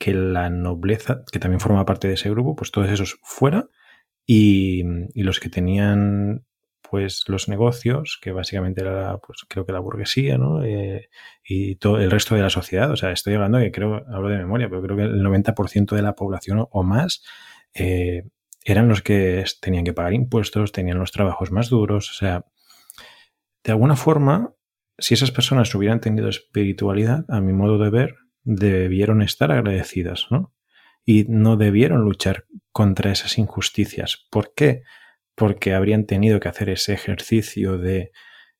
[0.00, 3.68] que la nobleza, que también forma parte de ese grupo, pues todos esos fuera
[4.26, 4.82] y,
[5.14, 6.46] los que tenían
[6.80, 10.64] pues los negocios, que básicamente era, pues creo que la burguesía, ¿no?
[10.64, 11.10] Eh,
[11.44, 12.90] y todo el resto de la sociedad.
[12.90, 16.02] O sea, estoy hablando que creo, hablo de memoria, pero creo que el 90% de
[16.02, 17.22] la población o más
[17.74, 18.24] eh,
[18.64, 22.10] eran los que tenían que pagar impuestos, tenían los trabajos más duros.
[22.10, 22.46] O sea,
[23.62, 24.54] de alguna forma,
[24.98, 30.52] si esas personas hubieran tenido espiritualidad, a mi modo de ver, debieron estar agradecidas, ¿no?
[31.04, 34.26] Y no debieron luchar contra esas injusticias.
[34.30, 34.82] ¿Por qué?
[35.40, 38.12] porque habrían tenido que hacer ese ejercicio de,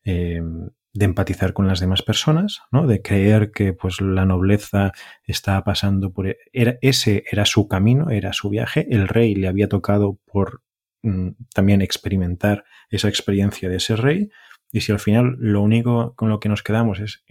[0.02, 2.86] em, de empatizar con las demás personas, ¿no?
[2.86, 4.92] de creer que pues, la nobleza
[5.24, 6.26] estaba pasando por...
[6.26, 6.38] E,
[6.80, 10.62] ese era su camino, era su viaje, el rey le había tocado por
[11.02, 14.30] mm, también experimentar esa experiencia de ese rey,
[14.72, 17.22] y si al final lo único con lo que nos quedamos es...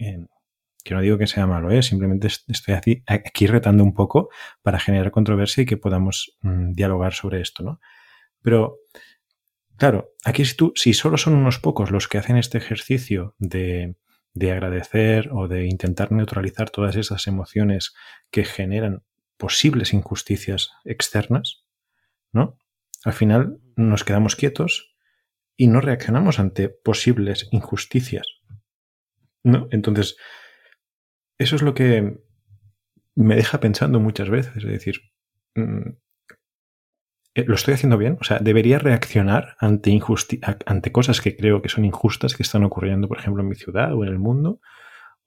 [0.82, 1.82] que no digo que sea malo, ¿eh?
[1.82, 2.74] simplemente estoy
[3.06, 4.30] aquí, retando un poco
[4.62, 7.80] para generar controversia y que podamos mm, dialogar sobre esto, ¿no?
[8.42, 8.78] Pero
[9.80, 13.96] Claro, aquí si, tú, si solo son unos pocos los que hacen este ejercicio de,
[14.34, 17.94] de agradecer o de intentar neutralizar todas esas emociones
[18.30, 19.04] que generan
[19.38, 21.64] posibles injusticias externas,
[22.30, 22.58] ¿no?
[23.04, 24.94] Al final nos quedamos quietos
[25.56, 28.26] y no reaccionamos ante posibles injusticias.
[29.42, 29.66] ¿No?
[29.70, 30.18] Entonces,
[31.40, 32.20] eso es lo que
[33.16, 34.54] me deja pensando muchas veces.
[34.56, 35.00] Es decir,
[35.54, 35.88] mm,
[37.34, 38.18] eh, ¿lo estoy haciendo bien?
[38.20, 39.98] O sea, ¿debería reaccionar ante,
[40.66, 43.94] ante cosas que creo que son injustas que están ocurriendo, por ejemplo, en mi ciudad
[43.94, 44.60] o en el mundo?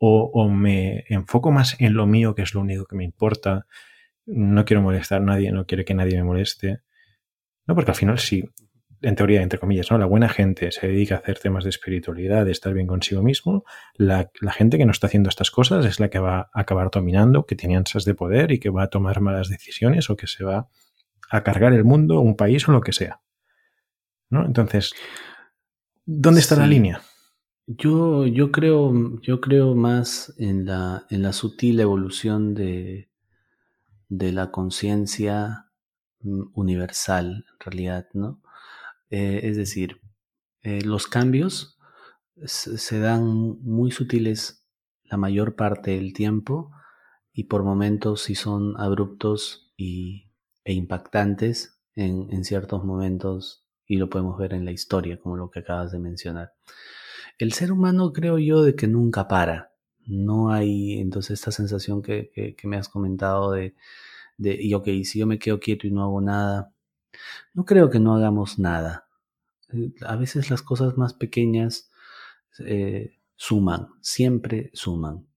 [0.05, 3.65] O, me enfoco más en lo mío, que es lo único que me importa?
[4.25, 6.81] No quiero molestar a nadie, no quiero que nadie me moleste.
[7.65, 8.43] No, porque al final sí,
[9.03, 9.97] en teoría, entre comillas, ¿no?
[9.97, 13.65] La buena gente se dedica a hacer temas de espiritualidad, de estar bien consigo mismo.
[13.95, 16.89] La, la, gente que no está haciendo estas cosas es la que va a acabar
[16.89, 20.27] dominando, que tiene ansias de poder y que va a tomar malas decisiones o que
[20.27, 20.69] se va
[21.29, 23.21] a cargar el mundo, un país o lo que sea.
[24.29, 24.45] ¿No?
[24.45, 24.93] Entonces,
[26.05, 27.01] ¿dónde está la línea?
[27.67, 33.09] Yo, yo, creo, yo creo más en la, en la sutil evolución de,
[34.09, 35.71] de la conciencia
[36.21, 38.42] mm, universal, en realidad, ¿no?
[39.13, 40.01] Eh, es decir,
[40.63, 41.77] eh, los cambios
[42.45, 43.23] se dan
[43.61, 44.67] muy sutiles
[45.03, 46.71] la mayor parte del tiempo
[47.31, 50.31] y por momentos si son abruptos y
[50.63, 55.59] e impactantes en, ciertos momentos y lo podemos ver en la historia, como lo que
[55.59, 56.53] acabas de mencionar.
[57.37, 59.73] El ser humano creo yo de que nunca para.
[60.07, 62.31] No hay entonces esta sensación que,
[62.63, 63.75] me has comentado de,
[64.37, 66.73] de, y ok, si yo me quedo quieto y no hago nada,
[67.53, 69.07] no creo que no hagamos nada.
[69.71, 71.91] Eh, a veces las cosas más pequeñas
[72.59, 75.27] eh, suman, siempre suman.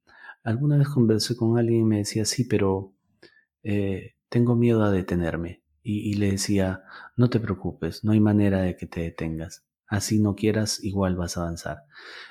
[0.43, 2.95] Alguna vez conversé con alguien y me decía, sí, pero
[3.63, 5.63] eh, tengo miedo a detenerme.
[5.89, 6.83] Y, le decía,
[7.17, 9.65] no te preocupes, no hay manera de que te detengas.
[9.87, 11.85] Así no quieras, igual vas a avanzar.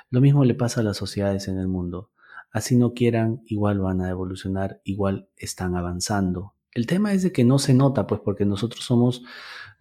[0.10, 2.12] Lo mismo le pasa a las sociedades en el mundo.
[2.51, 6.54] Así no quieran, igual van a evolucionar, igual están avanzando.
[6.75, 9.23] El tema es de que no se nota, pues porque nosotros somos,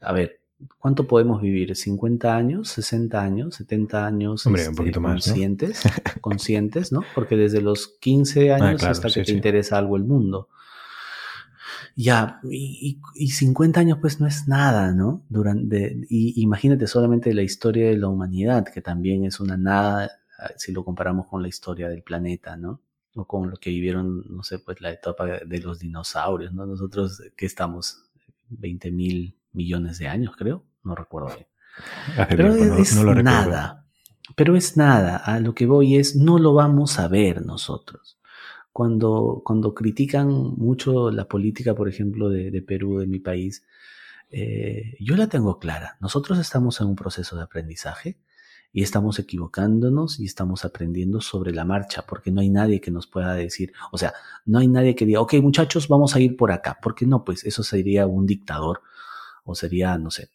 [0.00, 0.40] a ver,
[0.78, 1.70] ¿cuánto podemos vivir?
[1.72, 2.78] ¿50 años?
[2.78, 3.60] ¿60 años?
[3.60, 4.46] ¿70 años?
[4.46, 5.24] Hombre, un este, poquito más.
[5.24, 5.82] Conscientes,
[6.20, 7.02] conscientes, ¿no?
[7.16, 10.48] Porque desde los 15 ah, años hasta que te interesa algo el mundo.
[11.96, 15.24] Ya, y, y, 50 años pues no es nada, ¿no?
[15.28, 20.50] Durante, y imagínate solamente la historia de la humanidad, que también es una nada ah,
[20.56, 22.80] si lo comparamos con la historia del planeta, ¿no?
[23.14, 26.66] O con lo que vivieron, no sé, pues la etapa de los dinosaurios, ¿no?
[26.66, 28.04] Nosotros que estamos
[28.48, 31.46] 20 mil millones de años, creo, no recuerdo bien.
[32.28, 33.84] Pero es, nada,
[34.36, 38.16] pero es nada, a lo que voy es, no lo vamos a ver nosotros
[38.74, 43.64] cuando, cuando critican mucho la política, por ejemplo, de, Perú, de mi país,
[44.32, 45.96] eh, yo la tengo clara.
[46.00, 48.18] Nosotros estamos en un proceso de aprendizaje
[48.74, 53.06] y estamos equivocándonos y estamos aprendiendo sobre la marcha, porque no hay nadie que nos
[53.06, 54.12] pueda decir, o sea,
[54.44, 57.44] no hay nadie que diga, ok muchachos, vamos a ir por acá, porque no, pues
[57.44, 58.82] eso sería un dictador
[59.44, 60.30] o sería, no sé,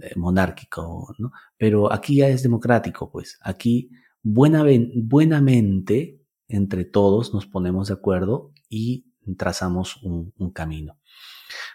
[0.00, 1.30] eh, monárquico, ¿no?
[1.56, 3.90] Pero aquí ya es democrático, pues aquí
[4.24, 4.64] buena,
[4.96, 10.96] buenamente entre todos nos ponemos de acuerdo y trazamos un, camino.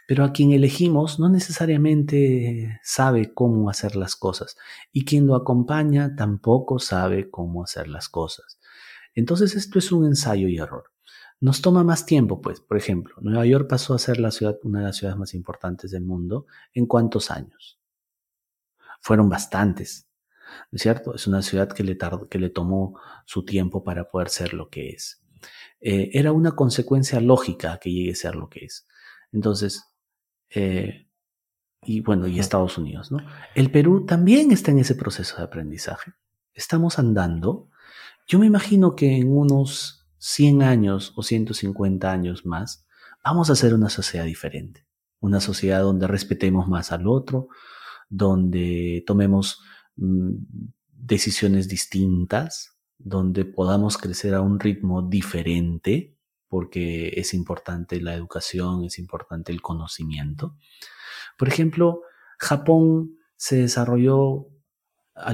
[0.07, 4.57] Pero a quien elegimos no necesariamente sabe cómo hacer las cosas
[4.91, 8.59] y quien lo acompaña tampoco sabe cómo hacer las cosas.
[9.15, 10.85] Entonces esto es un ensayo y error.
[11.41, 14.79] nos toma más tiempo, pues, por ejemplo, Nueva York pasó a ser la ciudad, una
[14.79, 16.45] de las ciudades más importantes del mundo.
[16.73, 17.79] ¿En cuántos años?
[18.99, 20.09] Fueron bastantes,
[20.71, 21.15] ¿no es cierto?
[21.15, 21.97] Es una ciudad que le,
[22.29, 25.21] que le tomó su tiempo para poder ser lo que es.
[25.79, 28.87] Eh, era una consecuencia lógica que llegue a ser lo que es.
[29.31, 29.83] Entonces,
[30.49, 31.07] eh,
[31.83, 33.19] y bueno, y Estados Unidos, ¿no?
[33.55, 36.13] El Perú también está en ese proceso de aprendizaje.
[36.53, 37.69] Estamos andando.
[38.27, 42.85] Yo me imagino que en unos 100 años o 150 años más,
[43.23, 44.85] vamos a ser una sociedad diferente.
[45.19, 47.47] Una sociedad donde respetemos más al otro,
[48.09, 49.61] donde tomemos
[49.95, 50.31] mm,
[50.91, 56.17] decisiones distintas, donde podamos crecer a un ritmo diferente,
[56.49, 60.55] porque es importante la educación, es importante el conocimiento.
[61.37, 62.01] Por ejemplo,
[62.37, 64.47] Japón se desarrolló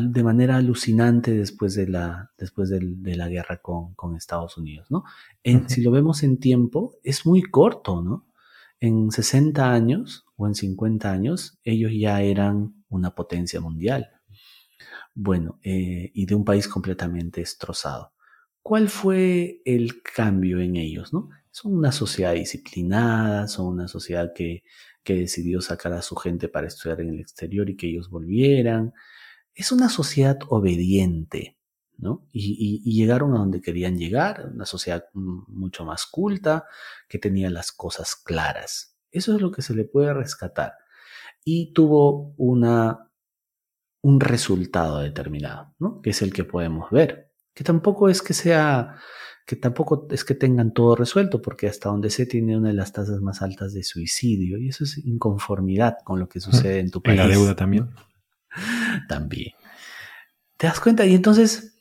[0.01, 5.03] de manera alucinante después de la, después de, la guerra con, con, Estados Unidos, ¿no?
[5.43, 8.27] En, Si lo vemos en tiempo, es muy corto, ¿no?
[8.79, 14.09] En 60 años o en 50 años, ellos ya eran una potencia mundial.
[15.13, 18.11] Bueno, eh, y de un país completamente destrozado.
[18.65, 21.29] ¿Cuál fue el cambio en ellos, no?
[21.51, 24.63] Son una sociedad disciplinada, son una sociedad que,
[25.03, 28.91] decidió sacar a su gente para estudiar en el exterior y que ellos volvieran
[29.53, 31.59] es una sociedad obediente,
[31.99, 32.27] ¿no?
[32.31, 36.65] Y, llegaron a donde querían llegar, una sociedad mucho más culta,
[37.07, 38.97] que tenía las cosas claras.
[39.11, 40.73] Eso es lo que se le puede rescatar.
[41.43, 43.11] Y tuvo una,
[44.01, 46.01] un resultado determinado, ¿no?
[46.01, 47.34] Que es el que podemos ver.
[47.55, 48.97] Que tampoco es que sea,
[49.47, 52.93] que tampoco es que tengan todo resuelto, porque hasta donde se tiene una de las
[52.93, 57.01] tasas más altas de suicidio, y eso es inconformidad con lo que sucede en tu
[57.01, 57.15] país.
[57.15, 57.89] Y la deuda también.
[59.09, 59.53] también.
[60.57, 61.05] ¿Te das cuenta?
[61.05, 61.75] Y entonces,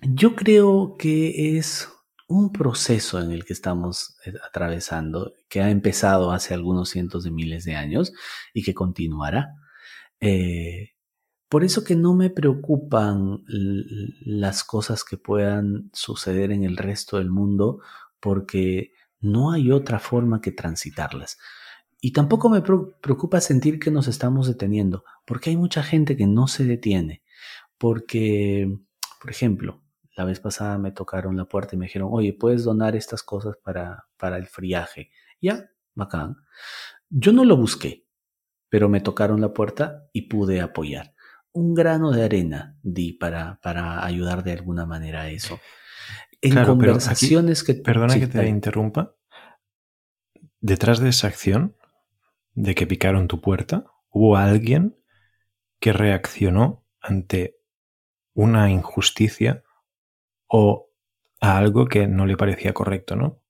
[0.00, 1.88] yo creo que es
[2.28, 7.30] un proceso en el que estamos eh, atravesando, que ha empezado hace algunos cientos de
[7.30, 8.12] miles de años
[8.54, 9.54] y que continuará.
[10.20, 10.90] Eh,
[11.52, 13.44] por eso que no me preocupan
[14.24, 17.82] las cosas que puedan suceder en el resto del mundo,
[18.20, 21.36] porque no hay otra forma que transitarlas.
[22.00, 26.48] Y tampoco me preocupa sentir que nos estamos deteniendo, porque hay mucha gente que no
[26.48, 27.22] se detiene.
[27.76, 28.74] Porque,
[29.20, 29.82] por ejemplo,
[30.16, 33.58] la vez pasada me tocaron la puerta y me dijeron, oye, puedes donar estas cosas
[33.62, 35.10] para, para el friaje.
[35.38, 36.34] Ya, bacán.
[37.10, 38.06] Yo no lo busqué,
[38.70, 41.11] pero me tocaron la puerta y pude apoyar.
[41.52, 45.60] Un grano de arena di para, para ayudar de alguna manera a eso.
[46.40, 47.74] En conversaciones que...
[47.74, 49.14] Perdona que te interrumpa.
[50.60, 51.76] Detrás de esa acción
[52.54, 54.96] de que picaron tu puerta, hubo alguien
[55.80, 57.58] que reaccionó ante
[58.34, 59.62] una injusticia
[60.46, 60.90] o
[61.40, 63.42] a algo que no le parecía correcto, ¿no?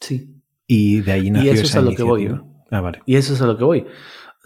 [0.00, 0.42] Sí.
[0.66, 2.28] Y de ahí nació y eso es a lo que voy.
[2.70, 3.02] Ah, vale.
[3.06, 3.86] Y eso es a lo que voy.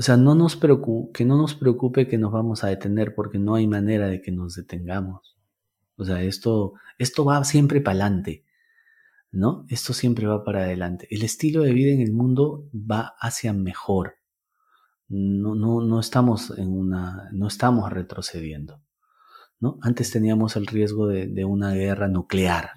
[0.01, 3.39] O sea, no nos preocupe, que no nos preocupe que nos vamos a detener porque
[3.39, 5.37] no hay manera de que nos detengamos.
[5.97, 8.45] O sea, esto, esto va siempre para adelante.
[9.33, 9.67] ¿no?
[9.69, 11.07] Esto siempre va para adelante.
[11.11, 14.17] El estilo de vida en el mundo va hacia mejor.
[15.09, 18.81] No, no, no estamos en una, no estamos retrocediendo,
[19.59, 19.79] ¿no?
[19.83, 22.71] Antes teníamos el riesgo de, una guerra nuclear.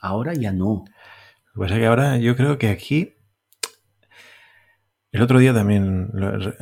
[0.00, 0.84] Ahora ya no.
[1.52, 3.14] Lo que pasa es que ahora yo creo que aquí
[5.12, 6.12] el otro día también,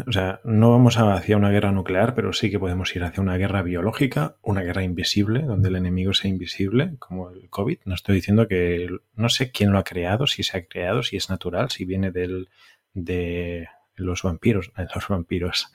[0.06, 3.36] o sea, no vamos hacia una guerra nuclear, pero sí que podemos ir hacia una
[3.36, 7.80] guerra biológica, una guerra invisible, donde el enemigo sea invisible, como el COVID.
[7.84, 11.16] No estoy diciendo que, no sé quién lo ha creado, si se ha creado, si
[11.18, 12.48] es natural, si viene del,
[12.94, 15.70] de los vampiros, los vampiros,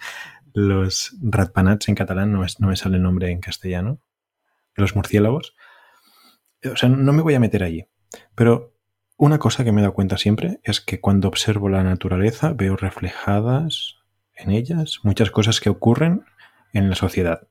[0.56, 4.00] los ratpanats en catalán, no, no me sale el nombre en castellano,
[4.74, 5.56] los murciélagos.
[6.66, 7.86] O sea, no me voy a meter allí,
[8.34, 8.73] pero
[9.24, 12.76] una cosa que me he dado cuenta siempre es que cuando observo la naturaleza veo
[12.76, 14.00] reflejadas
[14.36, 16.26] en ellas muchas cosas que ocurren
[16.74, 17.48] en la sociedad,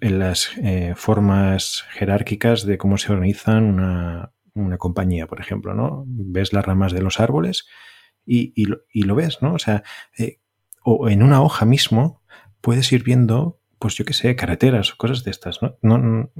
[0.00, 6.04] en las eh, formas jerárquicas de cómo se organizan una, compañía, por ejemplo, ¿no?
[6.06, 7.66] Ves las ramas de los árboles
[8.24, 9.52] y, lo, ves, ¿no?
[9.52, 9.82] O sea,
[10.16, 10.40] eh,
[10.82, 12.22] o en una hoja mismo
[12.62, 16.30] puedes ir viendo, pues yo qué sé, carreteras o cosas de estas, no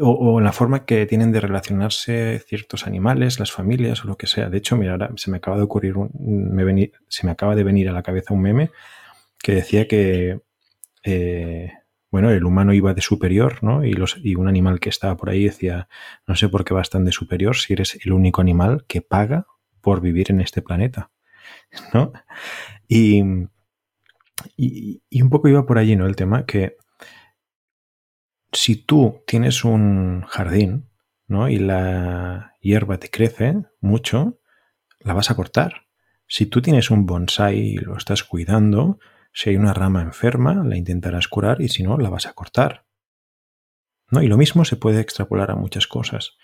[0.00, 4.26] o, en la forma que tienen de relacionarse ciertos animales, las familias o lo que
[4.26, 4.50] sea.
[4.50, 7.64] De hecho, mira, ahora se me acaba de ocurrir, un, me se me acaba de
[7.64, 8.70] venir a la cabeza un meme
[9.42, 10.40] que decía que,
[11.04, 11.72] eh,
[12.10, 13.84] bueno, el humano iba de superior, ¿no?
[13.84, 15.88] Y, los, y un animal que estaba por ahí decía,
[16.26, 19.46] no sé por qué vas tan de superior si eres el único animal que paga
[19.80, 21.10] por vivir en este planeta,
[21.94, 22.12] ¿no?
[22.88, 23.22] Y,
[24.56, 26.06] y, y un poco iba por allí, ¿no?
[26.06, 26.76] El tema que
[28.58, 30.88] si tú tienes un jardín
[31.28, 31.48] ¿no?
[31.48, 34.40] Y la hierba te crece mucho,
[35.00, 35.86] la vas a cortar.
[36.26, 38.98] Si tú tienes un bonsai y lo estás cuidando,
[39.32, 42.86] si hay una rama enferma, la intentarás curar y si no, la vas a cortar.
[44.10, 44.22] ¿No?
[44.22, 46.36] Y lo mismo se puede extrapolar a muchas cosas.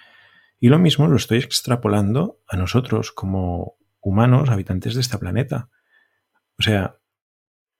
[0.60, 5.70] Y lo mismo lo estoy extrapolando a nosotros como humanos, habitantes de este planeta.
[6.58, 6.98] O sea,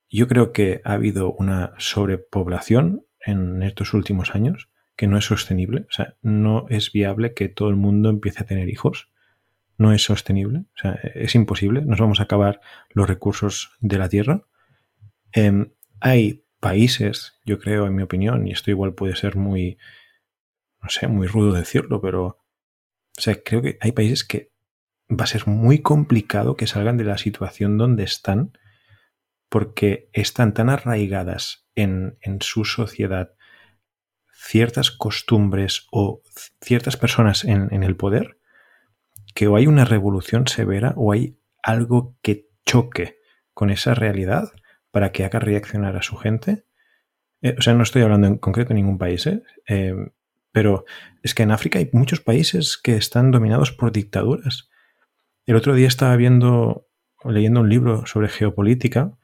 [0.08, 5.86] yo creo que ha habido una sobrepoblación en estos últimos años que no es sostenible.
[5.88, 9.10] O sea, no es viable que todo el mundo empiece a tener hijos.
[9.76, 10.60] No es sostenible.
[10.60, 11.82] O sea, es imposible.
[11.82, 12.60] Nos vamos a acabar
[12.90, 14.44] los recursos de la Tierra.
[15.32, 19.78] Em, hay países, yo creo, en mi opinión, y esto igual puede ser muy,
[20.80, 24.52] no sé, muy rudo decirlo, pero, o sea, creo que hay países que
[25.10, 28.56] va a ser muy complicado que salgan de la situación donde están
[29.54, 33.36] porque están tan arraigadas en, en su sociedad
[34.32, 36.22] ciertas costumbres o
[36.60, 38.40] ciertas personas en, en, el poder
[39.32, 43.20] que o hay una revolución severa o hay algo que choque
[43.52, 44.50] con esa realidad
[44.90, 46.64] para que haga reaccionar a su gente.
[47.40, 49.44] Eh, o sea, no estoy hablando en concreto de ningún país, ¿eh?
[49.68, 49.94] Eh,
[50.50, 50.84] pero
[51.22, 54.68] es que en África hay muchos países que están dominados por dictaduras.
[55.46, 56.88] El otro día estaba viendo,
[57.24, 59.16] leyendo un libro sobre geopolítica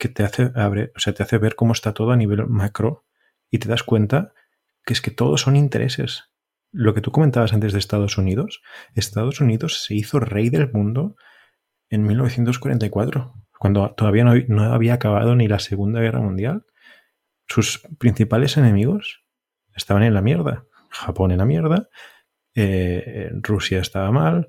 [0.00, 3.04] que te hace, abre, o sea, te hace ver cómo está todo a nivel macro
[3.50, 4.32] y te das cuenta
[4.84, 6.24] que es que todos son intereses.
[6.72, 8.62] Lo que tú comentabas antes de Estados Unidos,
[8.94, 11.16] Estados Unidos se hizo rey del mundo
[11.90, 16.64] en 1944, cuando todavía no, había acabado ni la Segunda Guerra Mundial.
[17.46, 19.22] Sus principales enemigos
[19.76, 20.64] estaban en la mierda.
[20.88, 21.88] Japón en la mierda,
[22.54, 24.48] eh, Rusia estaba mal,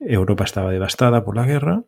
[0.00, 1.84] Europa estaba devastada por la guerra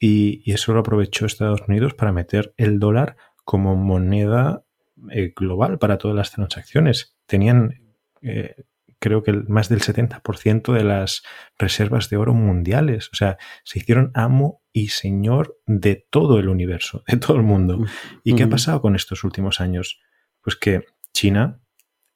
[0.00, 4.64] y, eso lo aprovechó Estados Unidos para meter el dólar como moneda
[5.10, 7.16] eh, global para todas las transacciones.
[7.26, 8.54] Tenían, eh,
[8.98, 11.22] creo que más del 70% de las
[11.58, 13.08] reservas de oro mundiales.
[13.12, 17.84] O sea, se hicieron amo y señor de todo el universo, de todo el mundo.
[18.24, 20.00] ¿Y qué ha pasado con estos últimos años?
[20.40, 21.60] Pues que China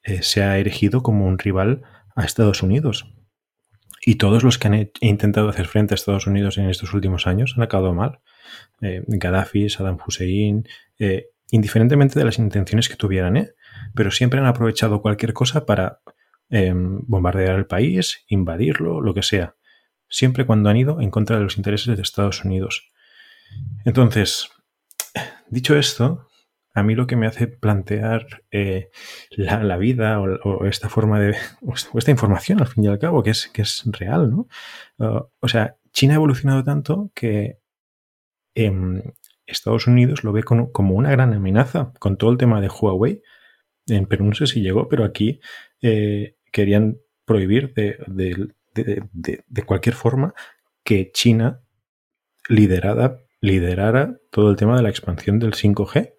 [0.03, 1.83] eh, se ha erigido como un rival
[2.15, 3.13] a Estados Unidos.
[4.09, 7.55] Y todos los que han intentado hacer frente a Estados Unidos en estos últimos años
[7.57, 8.21] han acabado mal.
[8.79, 10.65] Gaddafi, Saddam Hussein,
[11.51, 13.51] indiferentemente de las intenciones que tuvieran, ¿eh?
[13.95, 15.99] pero siempre han aprovechado cualquier cosa para
[16.49, 19.57] em, bombardear el país, invadirlo, lo que sea,
[20.07, 22.87] siempre cuando han ido en contra de los intereses de Estados Unidos.
[23.83, 24.47] Entonces,
[25.49, 26.29] dicho esto,
[26.77, 28.91] a mí lo que me hace plantear eh,
[29.31, 31.35] la, vida o, esta forma de.
[31.61, 34.47] o esta información, al fin y al cabo, que es, que es real, ¿no?
[35.39, 37.57] O sea, China ha evolucionado tanto que
[38.53, 39.01] em,
[39.47, 43.23] Estados Unidos lo ve como, una gran amenaza con todo el tema de Huawei.
[43.87, 45.39] En Perú no sé si llegó, pero aquí
[45.81, 48.53] eh, querían prohibir de,
[49.65, 50.35] cualquier forma
[50.83, 51.63] que China
[52.47, 56.16] liderada, liderara todo el tema de la expansión del 5G,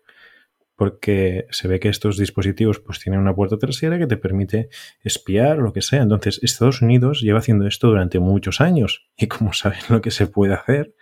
[0.79, 4.69] porque se ve que estos dispositivos pues tienen una puerta trasera que te permite
[5.03, 6.03] espiar lo que sea.
[6.03, 10.29] Entonces, Estados Unidos lleva haciendo esto durante muchos años y como saben lo que se
[10.29, 10.95] puede hacer,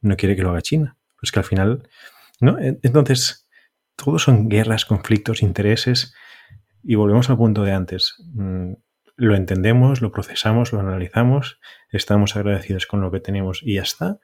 [0.00, 0.96] no quiere que lo haga China.
[1.18, 1.88] Pues que al final,
[2.40, 2.58] ¿no?
[2.60, 3.48] Entonces,
[3.96, 6.14] todos son guerras, conflictos, intereses.
[6.84, 8.14] Y volvemos al punto de antes.
[8.34, 8.74] Mm,
[9.16, 11.58] lo entendemos, lo procesamos, lo analizamos,
[11.90, 14.20] estamos agradecidos con lo que tenemos y ya está.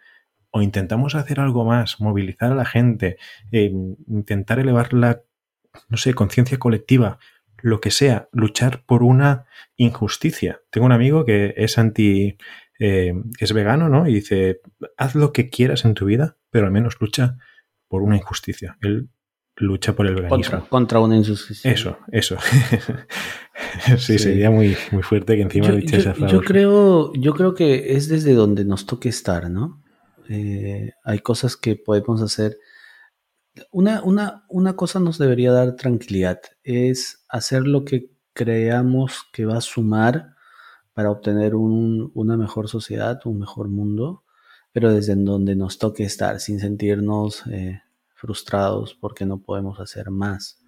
[0.57, 3.19] O intentamos hacer algo más, movilizar a la gente,
[3.53, 3.71] eh,
[4.09, 5.21] intentar elevar la,
[5.91, 7.19] no sé, conciencia colectiva,
[7.61, 9.45] lo que sea, luchar por una
[9.77, 10.63] injusticia.
[10.71, 12.39] Tengo un amigo que es anti,
[12.79, 14.09] eh, es vegano, ¿no?
[14.09, 14.63] Y dice,
[14.97, 17.37] haz lo que quieras en tu vida, pero al menos lucha
[17.87, 18.79] por una injusticia.
[18.81, 19.11] Él
[19.57, 20.67] lucha por el veganismo.
[20.71, 21.71] Contra, una injusticia.
[21.71, 22.39] Eso, eso.
[23.99, 26.33] sí, sería muy, muy fuerte que encima yo, esa frase.
[26.33, 29.83] Yo creo, yo creo que es desde donde nos toque estar, ¿no?
[30.29, 32.59] Eh, hay cosas que podemos hacer.
[33.73, 39.57] Una, una, una cosa nos debería dar tranquilidad, es hacer lo que creamos que va
[39.57, 40.35] a sumar
[40.93, 44.25] para obtener una mejor sociedad, un mejor mundo,
[44.73, 47.83] pero desde donde nos toque estar, sin sentirnos eh,
[48.15, 50.59] frustrados porque no podemos hacer más,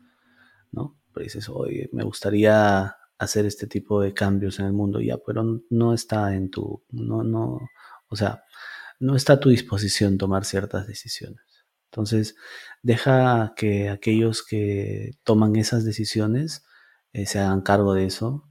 [0.73, 0.99] ¿no?
[1.13, 5.63] Pero dices, oye, me gustaría hacer este tipo de cambios en el mundo, ya, pero
[5.71, 7.59] no está en tu, no, no,
[8.09, 8.45] o sea,
[8.99, 11.43] no está a tu disposición tomar ciertas decisiones.
[11.91, 12.37] Entonces,
[12.83, 16.65] deja que aquellos que toman esas decisiones
[17.13, 18.49] eh, se hagan cargo de eso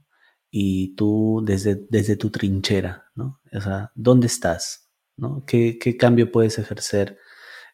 [0.50, 3.40] y tú desde, desde tu trinchera, ¿no?
[3.52, 4.88] O sea, ¿dónde estás?
[5.16, 5.44] ¿no?
[5.46, 7.18] ¿Qué, qué cambio puedes ejercer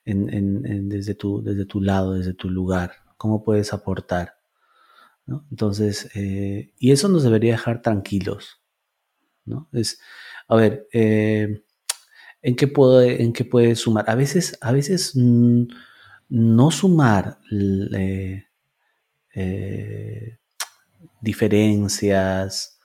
[0.04, 2.96] en, en, desde, tu, desde tu lado, desde tu lugar?
[3.16, 4.36] ¿Cómo puedes aportar?
[5.50, 8.60] Entonces, eh, y eso nos debería dejar tranquilos,
[9.46, 9.68] ¿no?
[9.72, 9.98] Es,
[10.48, 11.64] a ver, eh,
[12.44, 14.04] ¿en, qué puede, ¿en qué sumar?
[14.08, 15.64] A veces, a veces mm,
[16.28, 17.38] no sumar
[19.34, 20.38] eh,
[21.20, 22.78] diferencias,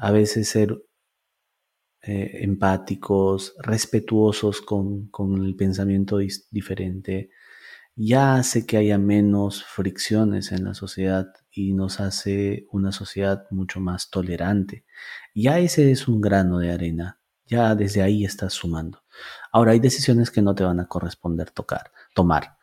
[0.00, 0.76] a veces ser
[2.02, 5.10] empáticos, respetuosos con,
[5.44, 6.18] el pensamiento
[6.50, 7.30] diferente,
[7.96, 13.80] ya hace que haya menos fricciones en la sociedad y nos hace una sociedad mucho
[13.80, 14.84] más tolerante.
[15.34, 19.02] Ya ese es un grano de arena, ya desde ahí estás sumando.
[19.52, 22.58] Ahora hay decisiones que no te van a corresponder tocar, tomar.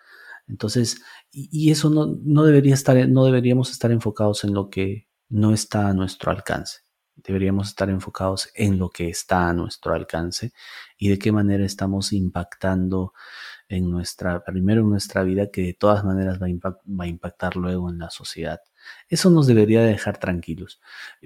[0.48, 5.54] Entonces, y, eso no, no, debería estar, no deberíamos estar enfocados en lo que no
[5.54, 6.80] está a nuestro alcance.
[7.16, 10.54] Deberíamos estar enfocados en lo que está a nuestro alcance
[10.98, 13.14] y de qué manera estamos impactando
[13.68, 17.98] en nuestra, primero en nuestra vida, que de todas maneras va a, impactar luego en
[17.98, 18.60] la sociedad.
[19.10, 20.80] Eso nos debería dejar tranquilos.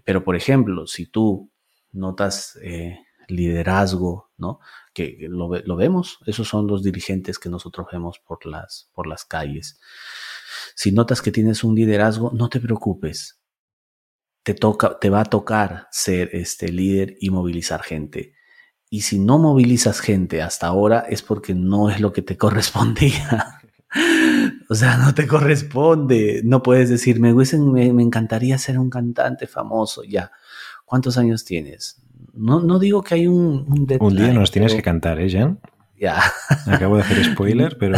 [0.06, 1.52] Pero, por ejemplo, si tú
[1.92, 3.00] notas eh,
[3.30, 4.60] liderazgo, ¿no?
[4.94, 9.26] Que, lo, lo, vemos, esos son los dirigentes que nosotros vemos por las, por las
[9.26, 9.80] calles.
[10.76, 13.40] Si notas que tienes un liderazgo, no te preocupes.
[14.44, 18.34] Te, toca, te va a tocar ser este líder y movilizar gente.
[18.90, 23.62] Y si no movilizas gente hasta ahora es porque no es lo que te correspondía.
[24.70, 26.42] o sea, no te corresponde.
[26.44, 30.04] No puedes decir, me, me, encantaría ser un cantante famoso.
[30.04, 30.32] Ya.
[30.86, 32.02] ¿Cuántos años tienes?
[32.34, 35.60] No, no digo que hay un, un Un día nos tienes que cantar, ¿eh, Jan?
[36.00, 36.22] Ya.
[36.68, 37.98] Acabo de hacer spoiler, pero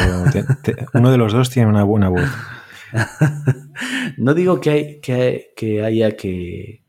[0.94, 2.30] uno de los dos tiene una buena voz.
[4.18, 6.84] no digo que, hay, que, que haya que,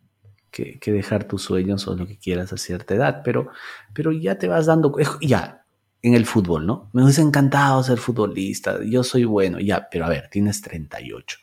[0.50, 3.48] que, dejar tus sueños o lo que quieras a cierta edad, pero,
[3.92, 5.64] pero ya te vas dando, ya,
[6.02, 6.90] en el fútbol, ¿no?
[6.92, 11.38] Me hubiese encantado ser futbolista, yo soy bueno, ya, pero a ver, tienes 38.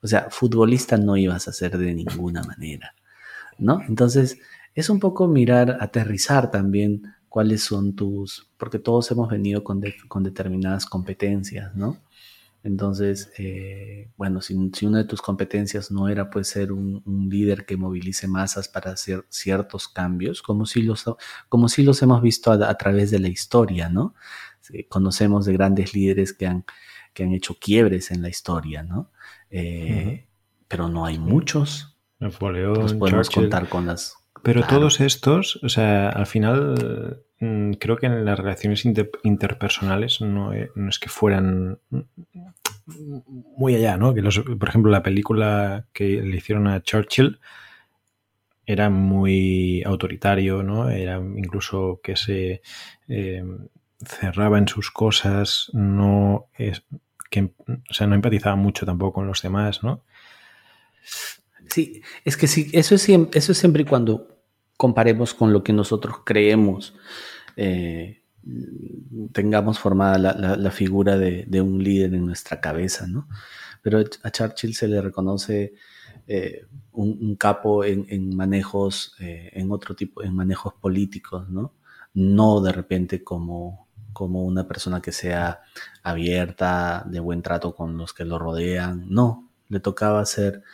[0.00, 2.94] O sea, futbolista no ibas a ser de ninguna manera,
[3.58, 3.80] ¿no?
[3.88, 4.38] Entonces,
[4.74, 10.22] es un poco mirar, aterrizar también cuáles son tus, porque todos hemos venido con, con
[10.22, 11.98] determinadas competencias, ¿no?
[12.64, 17.76] Entonces, eh, bueno, si, una de tus competencias no era pues ser un, líder que
[17.76, 21.04] movilice masas para hacer ciertos cambios, como si los,
[21.48, 24.14] como si los hemos visto a, través de la historia, ¿no?
[24.88, 26.64] conocemos de grandes líderes que han,
[27.12, 29.10] que han hecho quiebres en la historia, ¿no?
[29.50, 30.28] Eh,
[30.68, 31.98] pero no hay muchos.
[32.20, 34.14] Napoleón, podemos contar con las...
[34.42, 40.52] Pero todos estos, o sea, al final mm, creo que en las relaciones interpersonales no,
[40.74, 41.78] no, es que fueran
[42.86, 44.14] muy allá, ¿no?
[44.14, 47.38] Que por ejemplo, la película que le hicieron a Churchill
[48.66, 50.88] era muy autoritario, ¿no?
[50.88, 52.62] Era incluso que se
[53.08, 53.44] eh,
[54.04, 56.84] cerraba en sus cosas, no es
[57.30, 60.04] que, o sea, no empatizaba mucho tampoco con los demás, ¿no?
[61.70, 64.31] Sí, es que sí, eso es, eso es siempre y cuando
[64.82, 66.92] comparemos con lo que nosotros creemos.
[67.54, 68.24] Eh,
[69.30, 73.28] tengamos formada la, figura de, un líder en nuestra cabeza, ¿no?
[73.80, 75.74] Pero a Churchill se le reconoce
[76.26, 81.74] eh, un, capo en, manejos, eh, en otro tipo, en manejos políticos, ¿no?
[82.14, 85.60] No de repente como, como una persona que sea
[86.02, 90.64] abierta, de buen trato con los que lo rodean, no, le tocaba ser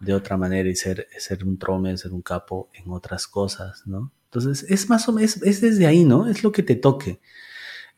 [0.00, 4.12] de otra manera y ser, ser un trome, ser un capo en otras cosas, ¿no?
[4.24, 6.26] Entonces, es más o menos, es desde ahí, ¿no?
[6.26, 7.20] Es lo que te toque.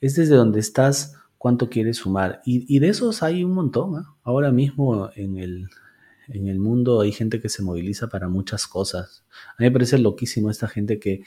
[0.01, 2.41] Es desde donde estás, cuánto quieres sumar.
[2.45, 3.97] Y, de esos hay un montón.
[3.97, 4.17] ¿ah?
[4.23, 5.69] Ahora mismo en el,
[6.29, 9.25] en el mundo hay gente que se moviliza para muchas cosas.
[9.59, 11.25] A mí me parece loquísimo esta gente que,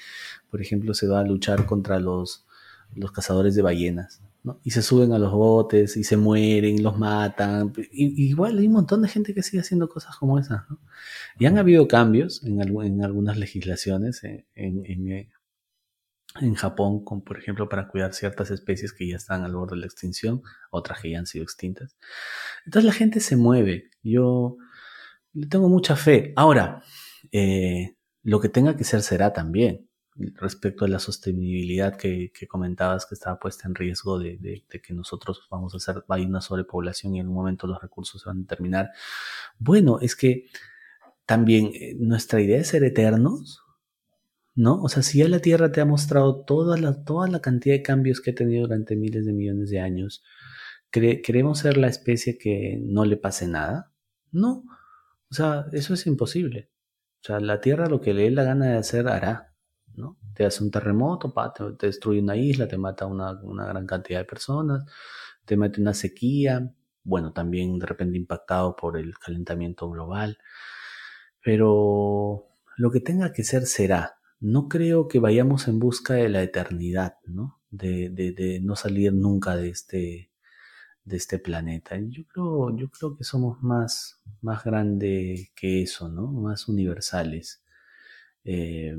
[0.49, 2.45] por ejemplo, se va a luchar contra los,
[2.95, 4.21] los cazadores de ballenas.
[4.63, 7.73] Y se suben a los botes y se mueren, los matan.
[7.91, 10.63] igual hay un montón de gente que sigue haciendo cosas como esas.
[11.39, 15.29] Y han habido cambios en, algunas legislaciones en, en,
[16.41, 19.81] en, Japón, como por ejemplo para cuidar ciertas especies que ya están al borde de
[19.81, 21.95] la extinción, otras que ya han sido extintas.
[22.65, 23.89] Entonces la gente se mueve.
[24.03, 24.57] Yo
[25.33, 26.33] le tengo mucha fe.
[26.35, 26.83] Ahora,
[27.31, 33.15] eh, lo que tenga que ser será también respecto a la sostenibilidad que, comentabas que
[33.15, 37.27] estaba puesta en riesgo de, que nosotros vamos a hacer, hay una sobrepoblación y en
[37.27, 38.91] un momento los recursos se van a terminar.
[39.59, 40.45] Bueno, es que
[41.25, 43.61] también eh, nuestra idea es ser eternos,
[44.55, 44.81] ¿no?
[44.81, 47.81] O sea, si ya la Tierra te ha mostrado toda la, toda la cantidad de
[47.81, 50.23] cambios que ha tenido durante miles de millones de años,
[50.91, 53.91] ¿queremos ser la especie que no le pase nada?
[54.31, 54.63] No.
[55.29, 56.69] O sea, eso es imposible.
[57.21, 59.54] O sea, la Tierra lo que le dé la gana de hacer hará.
[60.35, 61.33] Te hace un terremoto,
[61.77, 64.85] te, destruye una isla, te mata una, gran cantidad de personas,
[65.45, 66.71] te mete una sequía,
[67.03, 70.37] bueno, también de repente impactado por el calentamiento global.
[71.41, 74.17] Pero lo que tenga que ser será.
[74.39, 77.61] No creo que vayamos en busca de la eternidad, ¿no?
[77.71, 80.31] De, no salir nunca de este,
[81.09, 81.97] este planeta.
[81.97, 86.27] Yo creo, yo creo que somos más, más grande que eso, ¿no?
[86.31, 87.63] Más universales.
[88.43, 88.95] Eh,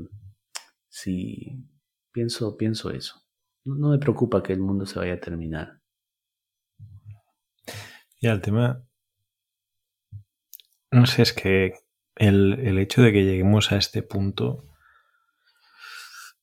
[0.97, 1.63] sí,
[2.11, 3.21] pienso, pienso eso.
[3.65, 5.79] No, me preocupa que el mundo se vaya a terminar.
[8.19, 8.83] Ya, el tema.
[10.91, 11.73] No sé, es que
[12.15, 14.63] el, el hecho de que lleguemos a este punto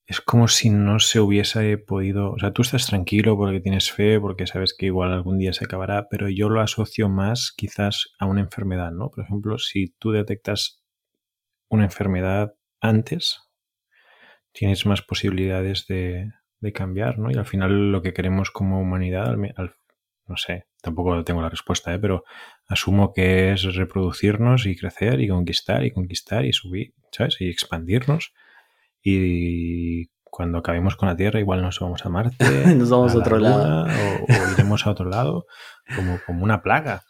[0.07, 2.33] es como si no se hubiese podido.
[2.33, 5.65] O sea, tú estás tranquilo porque tienes fe, porque sabes que igual algún día se
[5.65, 9.11] acabará, pero yo lo asocio más quizás a una enfermedad, ¿no?
[9.11, 10.85] Por ejemplo, si tú detectas
[11.69, 13.41] una enfermedad antes,
[14.55, 17.31] tienes más posibilidades de, de cambiar, ¿no?
[17.31, 21.99] Y al final lo que queremos como humanidad, no sé, tampoco tengo la respuesta, ¿eh?
[21.99, 22.25] pero
[22.67, 27.37] asumo que es reproducirnos y crecer y conquistar y conquistar y subir, ¿sabes?
[27.41, 28.33] Y expandirnos
[29.03, 32.37] y cuando acabemos con la Tierra igual nos vamos a Marte,
[32.75, 35.47] nos vamos a, otro lado o, iremos a otro lado
[35.95, 37.03] como, como una plaga.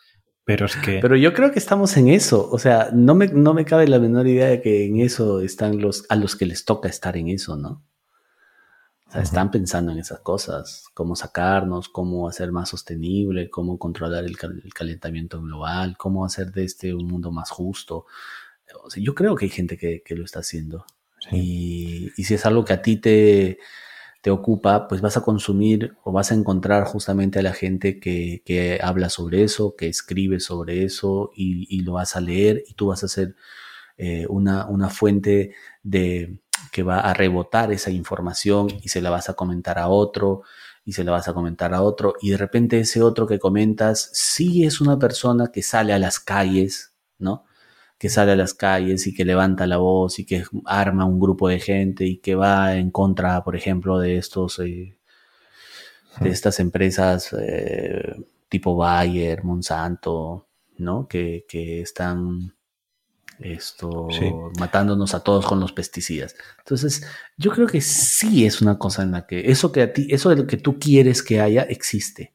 [0.45, 0.99] Pero es que...
[1.01, 2.49] Pero yo creo que estamos en eso.
[2.51, 5.81] O sea, no me, no me cabe la menor idea de que en eso están
[5.81, 7.83] los a los que les toca estar en eso, ¿no?
[9.07, 14.25] O sea, están pensando en esas cosas, cómo sacarnos, cómo hacer más sostenible, cómo controlar
[14.25, 14.37] el,
[14.75, 18.07] calentamiento global, cómo hacer de este un mundo más justo.
[18.83, 20.85] O sea, yo creo que hay gente que, que lo está haciendo.
[21.33, 23.59] Y, si es algo que a ti te,
[24.25, 28.43] te, ocupa, pues vas a consumir o vas a encontrar justamente a la gente que,
[28.45, 32.75] que habla sobre eso, que escribe sobre eso y, y, lo vas a leer y
[32.75, 33.37] tú vas a ser
[33.97, 36.41] eh, una, una fuente de
[36.73, 40.43] que va a rebotar esa información y se la vas a comentar a otro
[40.85, 44.11] y se la vas a comentar a otro y de repente ese otro que comentas
[44.13, 47.45] sí es una persona que sale a las calles, ¿no?
[47.99, 51.49] Que sale a las calles y que levanta la voz y que arma un grupo
[51.49, 54.99] de gente y que va en contra, por ejemplo, de estos eh,
[56.21, 58.15] de estas empresas eh,
[58.49, 61.09] tipo Bayer, Monsanto, ¿no?
[61.09, 62.55] Que, están
[63.41, 64.09] esto
[64.61, 66.37] matándonos a todos con los pesticidas.
[66.59, 67.05] Entonces,
[67.37, 70.31] yo creo que sí es una cosa en la que eso que a ti, eso
[70.31, 72.35] de lo que tú quieres que haya, existe.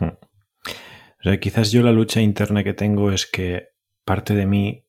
[0.00, 3.68] O sea, quizás yo la lucha interna que tengo es que
[4.08, 4.86] parte de mí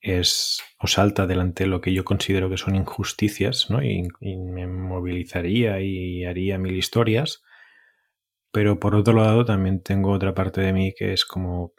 [0.00, 3.82] es o salta delante lo que yo considero que son injusticias, ¿no?
[3.82, 7.42] Y, me movilizaría y haría mil historias.
[8.50, 11.74] Pero por otro lado también tengo otra parte de mí que es como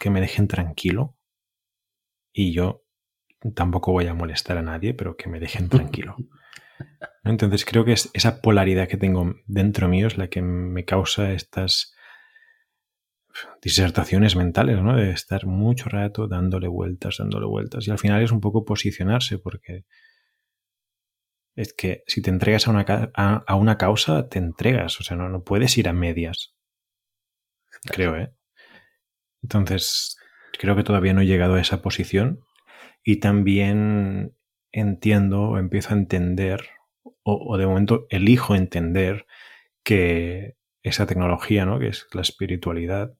[0.00, 1.18] que me dejen tranquilo.
[2.32, 2.86] Y yo
[3.54, 6.16] tampoco voy a molestar a nadie, pero que me dejen tranquilo.
[7.24, 11.32] Entonces creo que es esa polaridad que tengo dentro mío es la que me causa
[11.32, 11.94] estas
[13.62, 14.96] disertaciones mentales, ¿no?
[14.96, 17.86] De estar mucho rato dándole vueltas, dándole vueltas.
[17.86, 19.84] Y al final es un poco posicionarse, porque
[21.54, 22.84] es que si te entregas a una,
[23.14, 25.00] a, una causa, te entregas.
[25.00, 26.54] O sea, no, no puedes ir a medias.
[27.82, 28.32] Creo, ¿eh?
[29.42, 30.16] Entonces,
[30.58, 32.40] creo que todavía no he llegado a esa posición.
[33.02, 34.36] Y también
[34.72, 36.60] entiendo o empiezo a entender,
[37.22, 39.26] o de momento elijo entender
[39.84, 41.78] que esa tecnología, ¿no?
[41.78, 43.14] Que es la espiritualidad,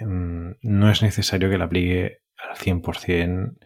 [0.00, 3.56] no es necesario que la aplique al 100%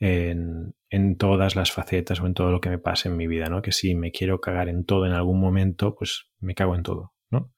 [0.00, 3.46] en, en todas las facetas o en todo lo que me pase en mi vida,
[3.46, 3.62] ¿no?
[3.62, 7.14] Que si me quiero cagar en todo en algún momento, pues me cago en todo,
[7.30, 7.52] ¿no?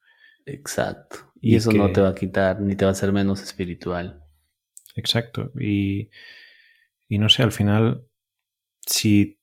[0.46, 1.32] Exacto.
[1.40, 4.22] Y, eso no te va a quitar ni te va a hacer menos espiritual.
[4.94, 5.52] Exacto.
[5.58, 6.10] Y,
[7.08, 8.06] y no sé, al final,
[8.86, 9.40] si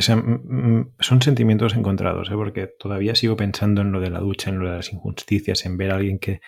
[0.00, 2.34] o sea, son sentimientos encontrados, ¿eh?
[2.34, 5.76] porque todavía sigo pensando en lo de la ducha, en lo de las injusticias, en
[5.76, 6.40] ver a alguien que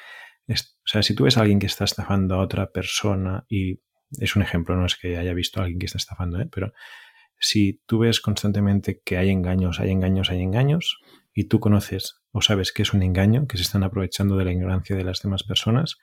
[0.49, 3.80] o sea, si tú ves a alguien que está estafando a otra persona y
[4.18, 6.49] es un ejemplo, no es que haya visto a alguien que está estafando, ¿eh?
[6.53, 6.72] pero
[7.38, 11.01] si tú ves constantemente que hay engaños, hay engaños, hay engaños,
[11.34, 14.53] y tú conoces o sabes que es un engaño, que se están aprovechando de la
[14.53, 15.99] ignorancia de las demás personas,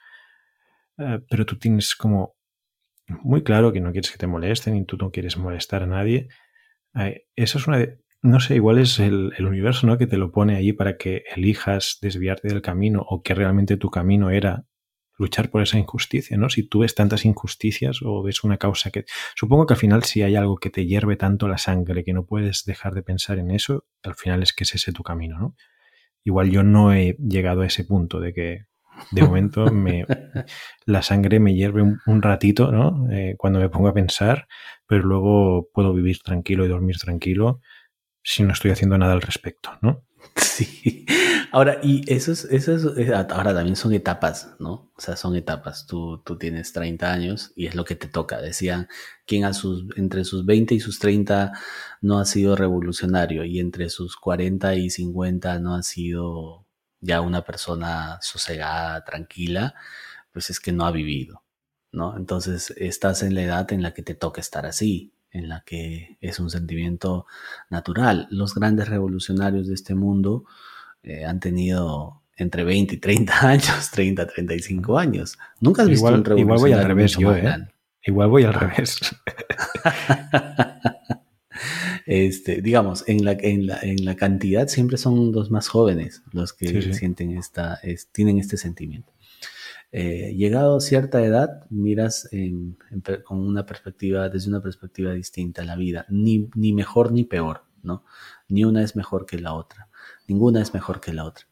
[0.98, 2.36] eh, pero tú tienes como
[3.08, 6.28] muy claro que no quieres que te molesten y tú no quieres molestar a nadie,
[6.96, 9.98] eh, eso es una de, no sé, igual es el, universo, ¿no?
[9.98, 13.90] Que te lo pone ahí para que elijas desviarte del camino o que realmente tu
[13.90, 14.66] camino era
[15.18, 16.50] luchar por esa injusticia, ¿no?
[16.50, 19.06] Si tú ves tantas injusticias o ves una causa que...
[19.36, 22.26] Supongo que al final si hay algo que te hierve tanto la sangre que no
[22.26, 25.56] puedes dejar de pensar en eso, al final es que es ese tu camino, ¿no?
[26.24, 28.66] Igual yo no he llegado a ese punto de que
[29.12, 30.06] de momento me,
[30.86, 33.10] la sangre me hierve un, ratito, ¿no?
[33.12, 34.48] Eh, cuando me pongo a pensar,
[34.88, 37.62] pero luego puedo vivir tranquilo y dormir tranquilo
[38.24, 40.04] si no estoy haciendo nada al respecto, ¿no?
[40.36, 41.06] Sí,
[41.52, 44.92] Ahora, y eso es, eso es, ahora también son etapas, ¿no?
[44.96, 45.88] O sea, son etapas.
[45.88, 48.40] Tú, tú tienes 30 años y es lo que te toca.
[48.40, 48.88] Decían,
[49.26, 49.50] quien
[49.96, 51.54] entre sus 20 y sus 30
[52.02, 56.68] no ha sido revolucionario y entre sus 40 y 50 no ha sido
[57.02, 59.74] ya una persona sosegada, tranquila,
[60.32, 61.44] pues es que no ha vivido,
[61.92, 62.16] ¿no?
[62.18, 66.18] Entonces estás en la edad en la que te toca estar así, en la que
[66.22, 67.26] es un sentimiento
[67.70, 68.28] natural.
[68.32, 70.46] Los grandes revolucionarios de este mundo
[71.04, 75.38] eh, han tenido entre 20 y 30 años, 30, 35 años.
[75.60, 77.68] Nunca has visto un revolucionario Igual voy al revés yo, ¿eh?
[78.04, 79.00] Igual voy al revés.
[82.06, 86.54] este, digamos, en la, en, la, en la, cantidad siempre son los más jóvenes los
[86.54, 87.80] que sienten esta,
[88.14, 89.12] tienen este sentimiento.
[89.92, 92.30] Eh, llegado a cierta edad, miras
[93.24, 98.04] con una perspectiva, desde una perspectiva distinta la vida, ni, ni mejor ni peor, ¿no?
[98.48, 99.90] Ni una es mejor que la otra,
[100.28, 101.48] ninguna es mejor que la otra,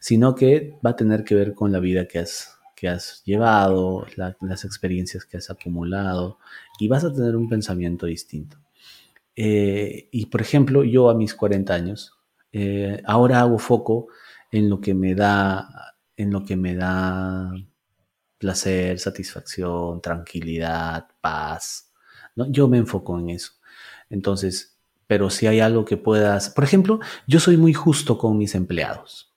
[0.00, 4.06] sino que va a tener que ver con la vida que has, que has llevado,
[4.16, 6.38] las experiencias que has acumulado,
[6.78, 8.56] y vas a tener un pensamiento distinto.
[9.36, 12.12] Eh, y por ejemplo, yo a mis 40 años,
[12.52, 14.08] eh, ahora hago foco
[14.50, 17.52] en lo que me da, en lo que me da
[18.42, 21.92] placer, satisfacción, tranquilidad, paz.
[22.34, 22.50] ¿no?
[22.50, 23.52] Yo me enfoco en eso.
[24.10, 28.56] Entonces, pero si hay algo que puedas, por ejemplo, yo soy muy justo con mis
[28.56, 29.32] empleados,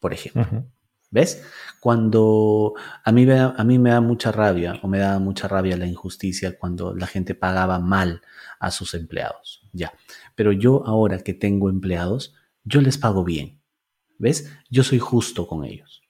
[0.00, 0.66] por ejemplo.
[1.10, 1.42] ¿Ves?
[1.80, 5.76] Cuando a mí, me, a mí me da mucha rabia o me da mucha rabia
[5.76, 8.22] la injusticia cuando la gente pagaba mal
[8.58, 9.62] a sus empleados.
[9.72, 9.92] Ya.
[10.34, 12.34] Pero yo ahora que tengo empleados,
[12.64, 13.60] yo les pago bien.
[14.18, 14.52] ¿Ves?
[14.68, 16.02] Yo soy justo con ellos.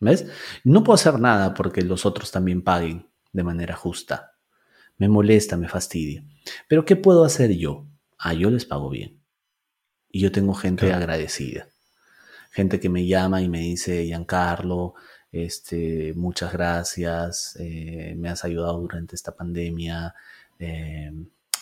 [0.00, 0.26] ¿Ves?
[0.64, 4.32] No puedo hacer nada porque los otros también paguen de manera justa.
[4.96, 6.24] Me molesta, me fastidia.
[6.68, 7.86] Pero ¿qué puedo hacer yo?
[8.18, 9.20] Ah, yo les pago bien.
[10.10, 11.68] Y yo tengo gente agradecida.
[12.50, 14.94] Gente que me llama y me dice, Giancarlo,
[15.30, 20.14] este, muchas gracias, eh, me has ayudado durante esta pandemia.
[20.58, 21.12] Eh,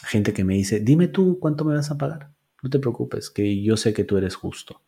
[0.05, 2.30] gente que me dice, dime tú cuánto me vas a pagar.
[2.62, 4.80] No te preocupes, que yo sé que tú eres justo.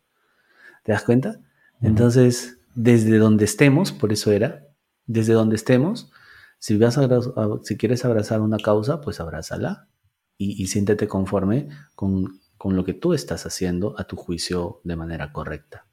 [0.83, 1.39] ¿Te das cuenta?
[1.81, 4.67] Entonces, desde donde estemos, por eso era,
[5.05, 6.11] desde donde estemos,
[6.59, 7.07] si, vas a,
[7.63, 9.89] si quieres abrazar una causa, pues abrázala
[10.37, 15.31] y, siéntete conforme con, con, lo que tú estás haciendo a tu juicio de manera
[15.31, 15.87] correcta.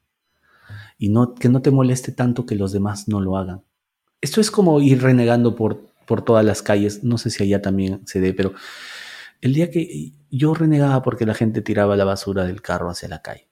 [0.97, 3.63] Y no, que no te moleste tanto que los demás no lo hagan.
[4.21, 8.05] Esto es como ir renegando por, por todas las calles, no sé si allá también
[8.05, 8.53] se dé, pero
[9.41, 13.21] el día que yo renegaba porque la gente tiraba la basura del carro hacia la
[13.21, 13.48] calle.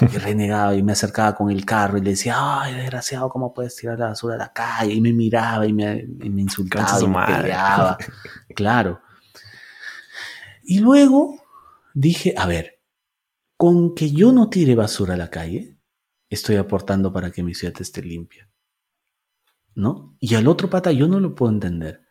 [0.00, 3.76] Y renegaba y me acercaba con el carro y le decía, ay, desgraciado, ¿cómo puedes
[3.76, 4.92] tirar la basura a la calle?
[4.92, 7.96] Y me miraba y me, insultaba y me peleaba.
[8.54, 9.00] Claro.
[10.64, 11.40] Y luego
[11.94, 12.80] dije, a ver,
[13.56, 15.78] con que yo no tire basura a la calle,
[16.28, 18.50] estoy aportando para que mi ciudad esté limpia.
[19.74, 20.16] ¿No?
[20.20, 22.02] Y al otro pata yo no lo puedo entender.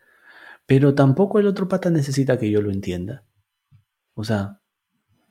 [0.65, 3.25] Pero tampoco el otro pata necesita que yo lo entienda.
[4.13, 4.61] O sea,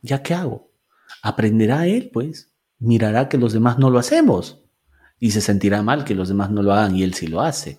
[0.02, 0.73] ¿ya qué hago?
[1.22, 4.64] Aprenderá él, pues, mirará que los demás no lo hacemos
[5.18, 7.78] y se sentirá mal que los demás no lo hagan y él sí lo hace,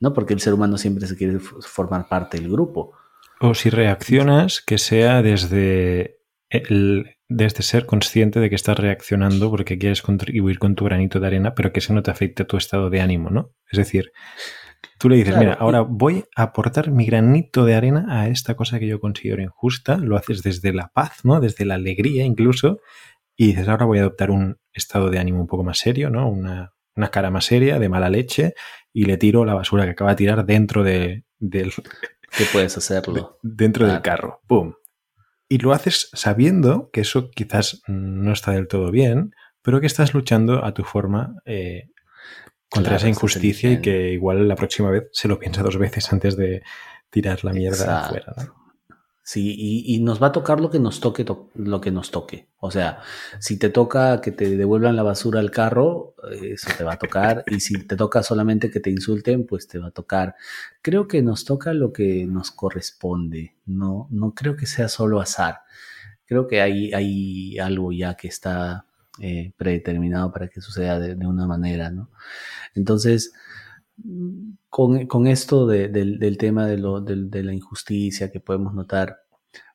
[0.00, 0.12] ¿no?
[0.12, 2.92] Porque el ser humano siempre se quiere formar parte del grupo.
[3.40, 6.18] O si reaccionas, que sea desde
[6.48, 11.28] el, desde ser consciente de que estás reaccionando porque quieres contribuir con tu granito de
[11.28, 13.54] arena, pero que eso no te afecte a tu estado de ánimo, ¿no?
[13.70, 14.12] Es decir,
[15.00, 18.78] Tú le dices, mira, ahora voy a aportar mi granito de arena a esta cosa
[18.78, 21.40] que yo considero injusta, lo haces desde la paz, ¿no?
[21.40, 22.80] Desde la alegría incluso,
[23.34, 26.28] y dices, ahora voy a adoptar un estado de ánimo un poco más serio, ¿no?
[26.28, 26.74] Una,
[27.10, 28.52] cara más seria, de mala leche,
[28.92, 31.72] y le tiro la basura que acaba de tirar dentro de, del...
[32.36, 33.38] ¿Qué puedes hacerlo?
[33.42, 34.74] dentro del carro, ¡pum!
[35.48, 39.30] Y lo haces sabiendo que eso quizás no está del todo bien,
[39.62, 41.88] pero que estás luchando a tu forma eh,
[42.70, 46.36] contra esa injusticia y que igual la próxima vez se lo piensa dos veces antes
[46.36, 46.62] de
[47.10, 48.34] tirar la mierda afuera.
[49.22, 49.54] Sí,
[49.86, 52.48] y, nos va a tocar lo que nos toque, lo que nos toque.
[52.58, 52.98] O sea,
[53.38, 57.44] si te toca que te devuelvan la basura al carro, eso te va a tocar.
[57.46, 60.34] y si te toca solamente que te insulten, pues te va a tocar.
[60.82, 63.54] Creo que nos toca lo que nos corresponde.
[63.66, 65.60] No, no creo que sea solo azar.
[66.26, 68.86] Creo que hay, hay algo ya que está
[69.20, 72.10] eh, predeterminado para que suceda de, una manera, ¿no?
[72.74, 73.32] Entonces,
[74.70, 79.18] con, esto del, tema de, la injusticia que podemos notar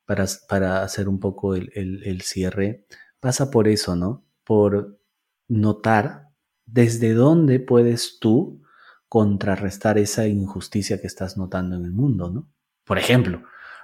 [0.06, 2.86] para, para hacer un poco el, cierre,
[3.20, 4.26] pasa por eso, ¿no?
[4.43, 5.00] Por
[5.48, 6.30] notar
[6.66, 8.64] desde dónde puedes tú
[9.08, 12.50] contrarrestar esa injusticia que estás notando en el mundo, ¿no?
[12.84, 13.43] Por ejemplo,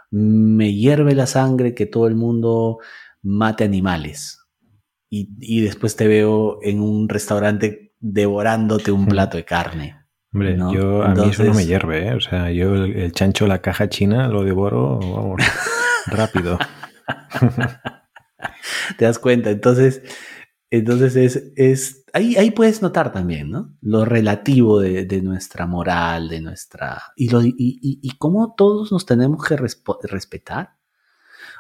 [0.09, 2.79] me hierve la sangre que todo el mundo
[3.21, 4.40] mate animales.
[5.13, 9.97] Y, después te veo en un restaurante devorándote un plato de carne.
[10.33, 12.13] Hombre, yo, a mí eso no me hierve, ¿eh?
[12.15, 15.41] O sea, yo el, chancho, la caja china, lo devoro, vamos,
[16.07, 16.57] rápido.
[18.97, 20.01] Te das cuenta, entonces,
[20.69, 23.75] entonces es, es ahí, ahí puedes notar también, ¿no?
[23.81, 27.01] Lo relativo de, nuestra moral, de nuestra...
[27.17, 30.77] Y, lo, y, y, cómo todos nos tenemos que respetar.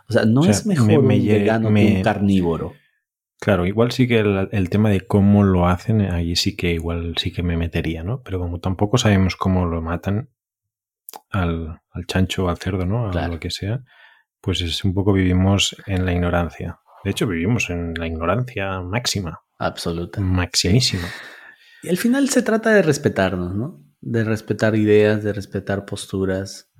[0.07, 2.73] O sea, no es mejor un vegano que un carnívoro.
[3.41, 7.33] Claro, igual sí que el, tema de cómo lo hacen, ahí sí que igual sí
[7.33, 8.21] que me metería, ¿no?
[8.21, 10.29] Pero como tampoco sabemos cómo lo matan
[11.31, 13.09] al, chancho o al cerdo, ¿no?
[13.09, 13.83] A lo que sea,
[14.41, 16.81] pues es un poco vivimos en la ignorancia.
[17.03, 19.41] De hecho, vivimos en la ignorancia máxima.
[19.57, 20.21] Absoluta.
[20.21, 21.07] Maximísima.
[21.81, 23.83] Y al final se trata de respetarnos, ¿no?
[24.01, 26.71] De respetar ideas, de respetar posturas,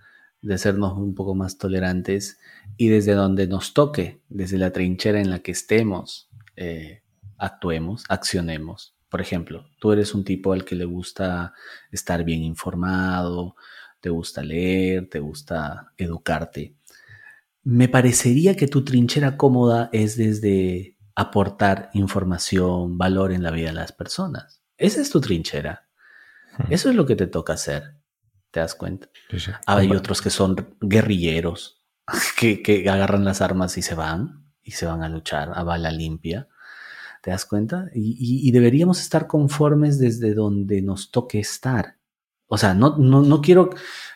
[0.44, 2.40] de hacernos un poco más tolerantes
[2.78, 7.04] y desde donde nos toque, desde la trinchera en la que estemos, eh,
[7.38, 8.96] actuemos, accionemos.
[9.10, 11.54] Por ejemplo, tú eres un tipo al que le gusta
[11.92, 13.56] estar bien informado,
[14.00, 16.76] te gusta leer, te gusta educarte.
[17.64, 23.74] Me parecería que tu trinchera cómoda es desde aportar información, valor en la vida de
[23.74, 24.64] las personas.
[24.78, 25.88] Esa es tu trinchera.
[26.58, 26.74] Hmm.
[26.74, 27.98] Eso es lo que te toca hacer.
[28.50, 29.10] ¿Te das cuenta?
[29.66, 31.82] Hay otros que son guerrilleros,
[32.38, 35.92] que, que agarran las armas y se van, y se van a luchar a bala
[35.92, 36.48] limpia.
[37.22, 37.90] ¿Te das cuenta?
[37.94, 41.98] Y, deberíamos estar conformes desde donde nos toque estar.
[42.48, 43.70] O sea, no, no, quiero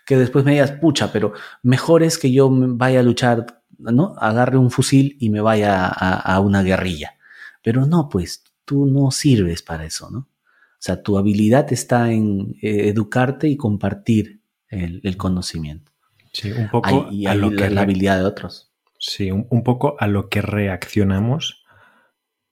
[0.06, 4.16] que después me digas, pucha, pero mejor es que yo vaya a luchar, ¿no?
[4.18, 7.16] Agarre un fusil y me vaya a, una guerrilla.
[7.64, 10.20] Pero no, pues tú no sirves para eso, ¿no?
[10.20, 15.92] O sea, tu habilidad está en eh, educarte y compartir el, conocimiento.
[16.34, 18.75] Sí, un poco y a lo que la habilidad de otros.
[18.98, 21.66] Sí, un, poco a lo que reaccionamos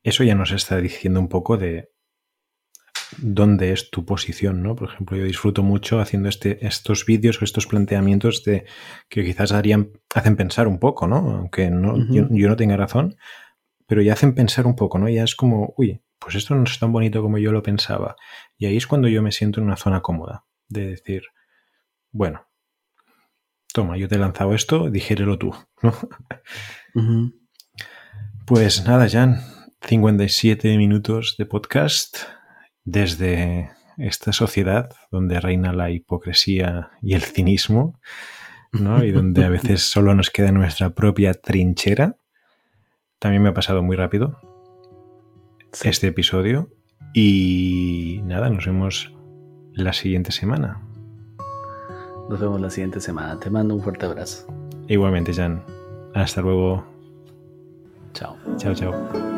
[0.04, 1.90] eso ya nos está diciendo un poco de
[3.18, 4.76] dónde es tu posición, ¿no?
[4.76, 8.66] Por ejemplo, yo disfruto mucho haciendo este, estos vídeos o estos planteamientos de
[9.08, 11.18] que quizás harían, hacen pensar un poco, ¿no?
[11.18, 13.16] Aunque no, yo, no tenga razón,
[13.88, 15.08] pero ya hacen pensar un poco, ¿no?
[15.08, 18.16] Ya es como, uy, pues esto no es tan bonito como yo lo pensaba.
[18.58, 21.24] Y ahí es cuando yo me siento en una zona cómoda, de decir,
[22.12, 22.48] bueno,
[23.74, 25.94] toma, yo te he lanzado esto, dijérelo tú, ¿no?
[28.46, 29.40] Pues nada, Jan,
[29.88, 32.18] 57 minutos de podcast
[32.84, 38.00] desde esta sociedad donde reina la hipocresía y el cinismo,
[38.74, 39.02] ¿no?
[39.04, 42.18] Y donde a veces solo nos queda nuestra propia trinchera.
[43.18, 44.38] También me ha pasado muy rápido
[45.84, 46.70] este episodio.
[47.14, 49.14] Y nada, nos vemos
[49.72, 50.82] la siguiente semana.
[52.34, 53.40] Nos vemos la siguiente semana.
[53.40, 54.48] Te mando un fuerte abrazo.
[54.88, 55.64] Igualmente, Jan.
[56.16, 56.84] Hasta luego.
[58.16, 58.36] Chao.
[58.58, 59.33] Chao, chao.